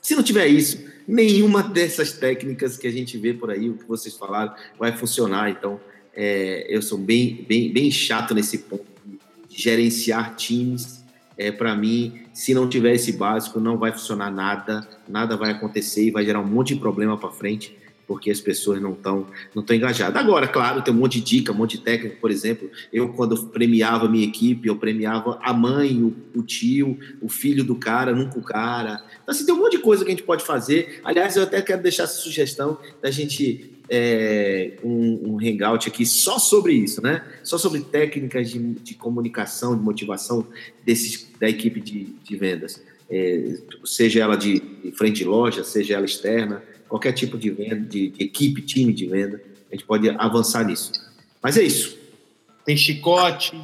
[0.00, 3.84] Se não tiver isso, nenhuma dessas técnicas que a gente vê por aí, o que
[3.86, 5.50] vocês falaram, vai funcionar.
[5.50, 5.80] Então,
[6.14, 8.84] é, eu sou bem, bem, bem chato nesse ponto
[9.48, 11.02] de gerenciar times.
[11.36, 16.04] É, para mim, se não tiver esse básico, não vai funcionar nada, nada vai acontecer
[16.04, 17.76] e vai gerar um monte de problema para frente
[18.06, 20.20] porque as pessoas não estão não tão engajadas.
[20.20, 23.36] Agora, claro, tem um monte de dica, um monte de técnica, por exemplo, eu quando
[23.48, 28.38] premiava minha equipe, eu premiava a mãe, o, o, tio, o filho do cara, nunca
[28.38, 29.02] o cara.
[29.22, 31.00] Então, assim, tem um monte de coisa que a gente pode fazer.
[31.04, 36.38] Aliás, eu até quero deixar essa sugestão da gente é, um, um hangout aqui só
[36.38, 37.24] sobre isso, né?
[37.42, 40.46] Só sobre técnicas de, de comunicação, de motivação
[40.84, 42.82] desses, da equipe de, de vendas.
[43.10, 44.62] É, seja ela de
[44.96, 46.62] frente de loja, seja ela externa,
[46.94, 50.92] qualquer tipo de venda, de, de equipe, time de venda, a gente pode avançar nisso.
[51.42, 51.98] Mas é isso.
[52.64, 53.60] Tem chicote.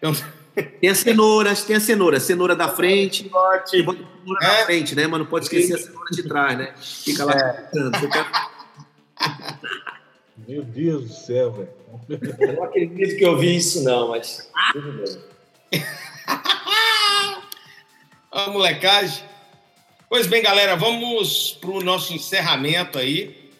[0.80, 3.70] Tem as cenouras, tem a cenoura, cenoura da frente, chicote.
[3.70, 4.00] cenoura
[4.42, 4.44] é.
[4.44, 5.06] da frente, né?
[5.06, 6.74] Mas não pode esquecer a cenoura de trás, né?
[6.76, 7.68] Fica lá é.
[10.48, 11.68] Meu Deus do céu, velho.
[12.40, 15.20] Eu não acredito que eu vi isso, não, mas tudo
[15.70, 15.80] bem.
[18.32, 19.22] A molecagem.
[20.08, 23.52] Pois bem, galera, vamos para o nosso encerramento aí,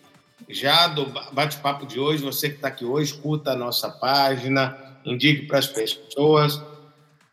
[0.49, 2.23] já do bate-papo de hoje.
[2.23, 6.59] Você que está aqui hoje, curta a nossa página, indique para as pessoas.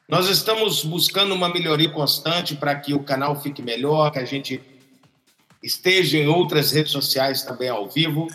[0.10, 4.62] Nós estamos buscando uma melhoria constante para que o canal fique melhor, que a gente
[5.64, 8.28] esteja em outras redes sociais também ao vivo,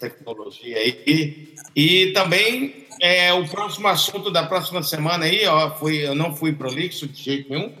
[0.00, 1.54] tecnologia aí.
[1.76, 6.52] E também é, o próximo assunto da próxima semana aí, ó, foi, eu não fui
[6.52, 7.72] prolixo de jeito nenhum.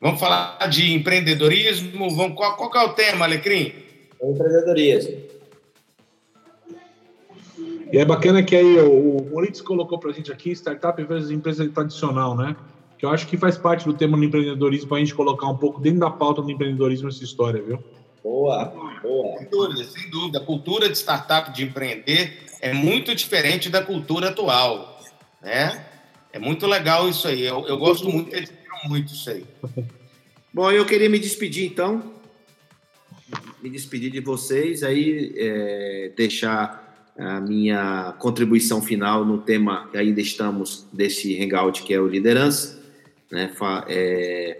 [0.00, 2.08] Vamos falar de empreendedorismo.
[2.10, 3.74] Vamos, qual, qual é o tema, Alecrim?
[4.22, 5.28] Empreendedorismo.
[7.92, 11.68] E é bacana que aí o Moritz colocou para a gente aqui startup versus empresa
[11.68, 12.54] tradicional, né?
[12.98, 15.56] Que eu acho que faz parte do tema do empreendedorismo para a gente colocar um
[15.56, 17.82] pouco dentro da pauta do empreendedorismo essa história, viu?
[18.22, 18.66] Boa,
[19.02, 19.38] boa.
[19.38, 20.38] Sem dúvida, sem dúvida.
[20.38, 25.00] A cultura de startup de empreender é muito diferente da cultura atual,
[25.42, 25.86] né?
[26.32, 27.42] É muito legal isso aí.
[27.42, 28.30] Eu, eu gosto muito,
[28.86, 29.44] muito isso aí.
[30.52, 32.14] Bom, eu queria me despedir então.
[33.62, 40.20] Me despedir de vocês, aí é, deixar a minha contribuição final no tema que ainda
[40.20, 42.80] estamos desse hangout, que é o liderança.
[43.30, 43.52] Né?
[43.88, 44.58] É,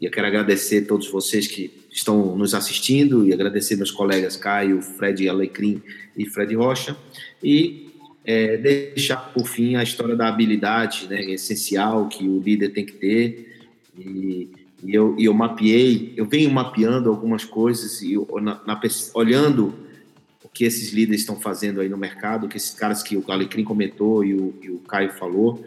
[0.00, 4.80] eu quero agradecer a todos vocês que estão nos assistindo e agradecer meus colegas Caio,
[4.80, 5.82] Fred Alecrim
[6.16, 6.96] e Fred Rocha.
[7.42, 7.91] E
[8.24, 12.92] é, deixar por fim a história da habilidade né, essencial que o líder tem que
[12.92, 13.60] ter.
[13.98, 14.48] E,
[14.82, 18.80] e eu, e eu mapeei, eu venho mapeando algumas coisas e na, na,
[19.14, 19.74] olhando
[20.42, 23.64] o que esses líderes estão fazendo aí no mercado, que esses caras que o Alecrim
[23.64, 25.62] comentou e o, e o Caio falou.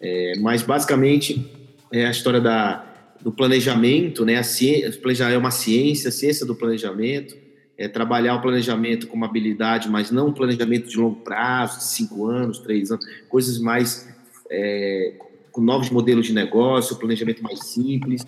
[0.00, 1.46] É, mas basicamente
[1.92, 2.84] é a história da,
[3.20, 4.38] do planejamento, né?
[4.38, 7.36] A ciência, planejar é uma ciência, a ciência do planejamento
[7.80, 12.58] é, trabalhar o planejamento como habilidade, mas não um planejamento de longo prazo, cinco anos,
[12.58, 14.06] três anos, coisas mais
[14.50, 15.14] é,
[15.50, 18.20] com novos modelos de negócio, planejamento mais simples.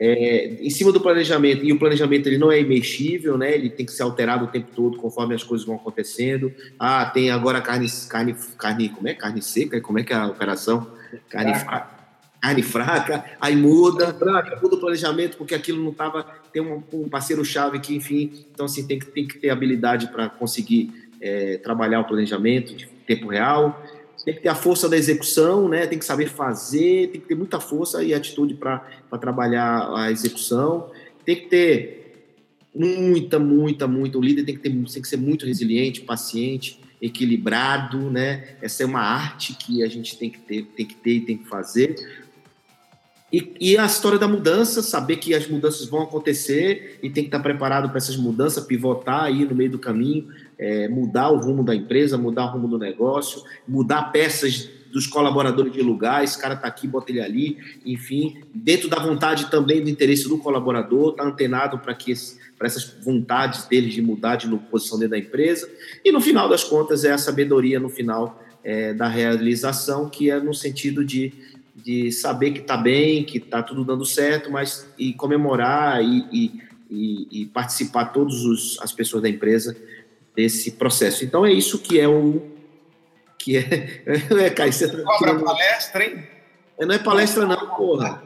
[0.00, 3.54] É, em cima do planejamento, e o planejamento ele não é imexível, né?
[3.54, 6.52] ele tem que ser alterado o tempo todo conforme as coisas vão acontecendo.
[6.76, 9.14] Ah, tem agora carne, carne, carne, como é?
[9.14, 9.80] Carne seca?
[9.80, 10.90] Como é que é a operação?
[11.28, 11.99] Carne fraca.
[12.40, 14.16] Carne fraca, aí muda,
[14.62, 16.24] muda o planejamento, porque aquilo não estava.
[16.52, 20.28] Tem um, um parceiro-chave que, enfim, então assim, tem que, tem que ter habilidade para
[20.28, 23.78] conseguir é, trabalhar o planejamento de tempo real
[24.24, 25.86] tem que ter a força da execução, né?
[25.86, 28.78] tem que saber fazer, tem que ter muita força e atitude para
[29.18, 30.90] trabalhar a execução,
[31.24, 32.00] tem que ter
[32.74, 34.18] muita, muita, muita.
[34.18, 38.56] O líder tem que, ter, tem que ser muito resiliente, paciente, equilibrado, né?
[38.60, 41.38] Essa é uma arte que a gente tem que ter, tem que ter e tem
[41.38, 41.94] que fazer.
[43.32, 47.28] E, e, a história da mudança, saber que as mudanças vão acontecer e tem que
[47.28, 50.28] estar preparado para essas mudanças, pivotar aí no meio do caminho,
[50.58, 55.72] é, mudar o rumo da empresa, mudar o rumo do negócio, mudar peças dos colaboradores
[55.72, 59.88] de lugar, esse cara está aqui, bota ele ali, enfim, dentro da vontade também do
[59.88, 62.12] interesse do colaborador, está antenado para que
[62.58, 65.70] para essas vontades deles de mudar de posição dentro da empresa,
[66.04, 70.38] e no final das contas é a sabedoria no final é, da realização, que é
[70.38, 71.32] no sentido de
[71.80, 76.60] de saber que está bem, que está tudo dando certo, mas e comemorar e, e,
[76.90, 79.76] e, e participar todas as pessoas da empresa
[80.34, 81.24] desse processo.
[81.24, 82.42] Então é isso que é o
[83.38, 84.02] que é,
[84.44, 85.02] é Caio, você tá
[85.44, 86.26] palestra, hein?
[86.78, 88.22] Não é palestra não, porra.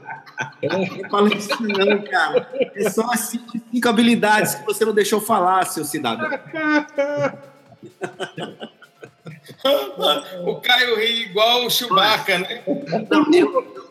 [0.62, 2.48] Não é palestra não, cara.
[2.74, 6.28] É só as cinco, cinco habilidades que você não deixou falar, seu cidadão.
[10.46, 12.62] o Caio ri igual o Chewbacca, né?
[13.10, 13.82] Não, eu,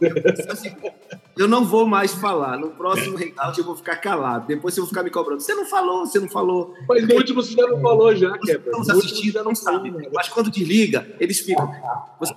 [1.38, 2.58] eu não vou mais falar.
[2.58, 4.48] No próximo hangout eu vou ficar calado.
[4.48, 5.42] Depois você vai ficar me cobrando.
[5.42, 6.74] Você não falou, você não falou.
[6.88, 8.70] Mas no último você já não falou, já, Kevin.
[8.78, 9.94] Os assistindo já não sabem.
[10.14, 11.72] Mas quando desliga, eles ficam.
[12.20, 12.36] Você,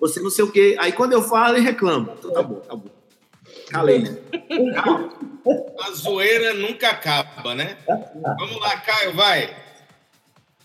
[0.00, 0.76] você não sei o quê.
[0.78, 2.14] Aí quando eu falo, ele reclama.
[2.18, 2.90] Então tá bom, tá bom.
[3.70, 4.04] Calei.
[5.80, 7.76] A zoeira nunca acaba, né?
[7.86, 9.56] Vamos lá, Caio, vai.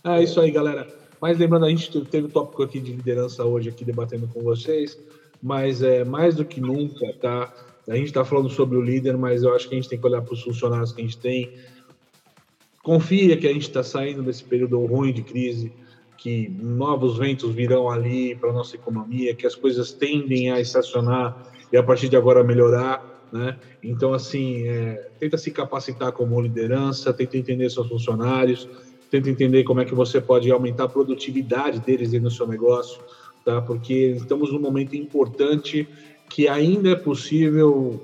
[0.06, 1.03] É isso aí, galera.
[1.24, 5.00] Mas lembrando, a gente teve o tópico aqui de liderança hoje aqui debatendo com vocês,
[5.42, 7.54] mas é mais do que nunca, tá?
[7.88, 10.06] A gente está falando sobre o líder, mas eu acho que a gente tem que
[10.06, 11.54] olhar para os funcionários que a gente tem.
[12.84, 15.72] Confia que a gente está saindo desse período ruim de crise,
[16.18, 21.78] que novos ventos virão ali para nossa economia, que as coisas tendem a estacionar e
[21.78, 23.58] a partir de agora melhorar, né?
[23.82, 28.68] Então, assim, é, tenta se capacitar como liderança, tenta entender seus funcionários,
[29.14, 33.00] tenta entender como é que você pode aumentar a produtividade deles do seu negócio,
[33.46, 33.62] tá?
[33.62, 35.88] Porque estamos num momento importante
[36.28, 38.02] que ainda é possível,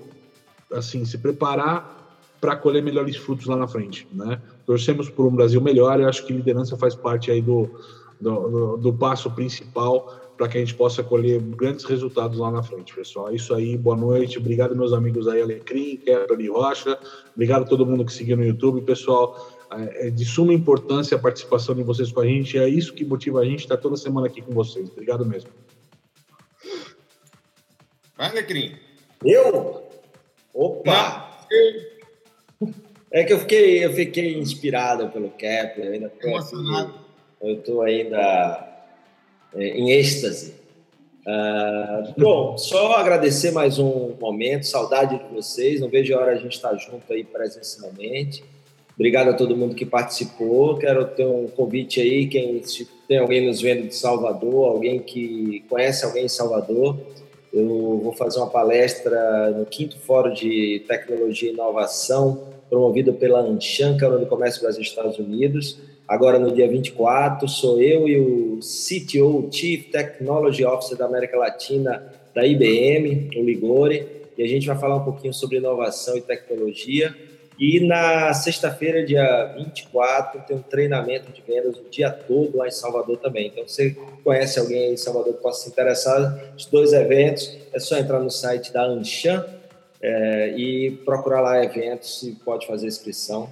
[0.72, 1.98] assim, se preparar
[2.40, 4.40] para colher melhores frutos lá na frente, né?
[4.68, 7.68] Torcemos por um Brasil melhor e acho que liderança faz parte aí do,
[8.22, 12.62] do, do, do passo principal para que a gente possa colher grandes resultados lá na
[12.62, 13.30] frente, pessoal.
[13.30, 14.38] É isso aí, boa noite.
[14.38, 17.00] Obrigado, meus amigos aí, Alecrim, Kepler e Rocha.
[17.34, 18.82] Obrigado a todo mundo que seguiu no YouTube.
[18.84, 22.58] Pessoal, é, é de suma importância a participação de vocês com a gente.
[22.58, 24.90] É isso que motiva a gente estar toda semana aqui com vocês.
[24.90, 25.50] Obrigado mesmo.
[28.18, 28.76] Vai, Alecrim.
[29.24, 29.84] Eu?
[30.54, 31.46] Opa!
[32.60, 32.74] Não.
[33.12, 35.94] É que eu fiquei, eu fiquei inspirado pelo Kepler.
[35.94, 36.94] Ainda tô Emocionado.
[37.42, 38.86] eu estou ainda
[39.56, 40.60] é, em êxtase.
[41.22, 45.82] Uh, bom, só agradecer mais um momento, saudade de vocês.
[45.82, 48.44] Não vejo a hora de a gente estar junto aí presencialmente.
[49.00, 50.78] Obrigado a todo mundo que participou.
[50.78, 55.64] Quero ter um convite aí, quem se tem alguém nos vendo de Salvador, alguém que
[55.70, 57.00] conhece alguém em Salvador,
[57.54, 57.66] eu
[58.04, 64.20] vou fazer uma palestra no quinto Fórum de Tecnologia e Inovação, promovido pela Anshan, Câmara
[64.20, 65.80] do Comércio Brasil Estados Unidos.
[66.06, 72.04] Agora, no dia 24, sou eu e o CTO, Chief Technology Officer da América Latina
[72.36, 74.06] da IBM, o Ligore,
[74.38, 77.16] e a gente vai falar um pouquinho sobre inovação e tecnologia.
[77.60, 82.72] E na sexta-feira, dia 24, tem um treinamento de vendas o dia todo lá em
[82.72, 83.48] Salvador também.
[83.48, 87.80] Então, se você conhece alguém em Salvador que possa se interessar, os dois eventos, é
[87.80, 89.46] só entrar no site da Anshan
[90.02, 93.52] é, e procurar lá eventos e pode fazer inscrição.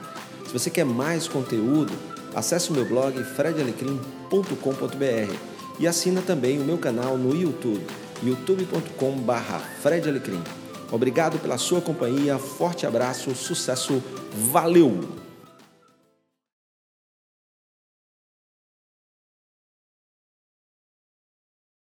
[0.45, 1.91] Se você quer mais conteúdo,
[2.35, 5.33] acesse o meu blog fredalecrim.com.br
[5.79, 7.83] e assina também o meu canal no YouTube,
[8.23, 10.41] youtube.com/fredalecrim.
[10.91, 14.03] Obrigado pela sua companhia, forte abraço, sucesso,
[14.51, 15.18] valeu!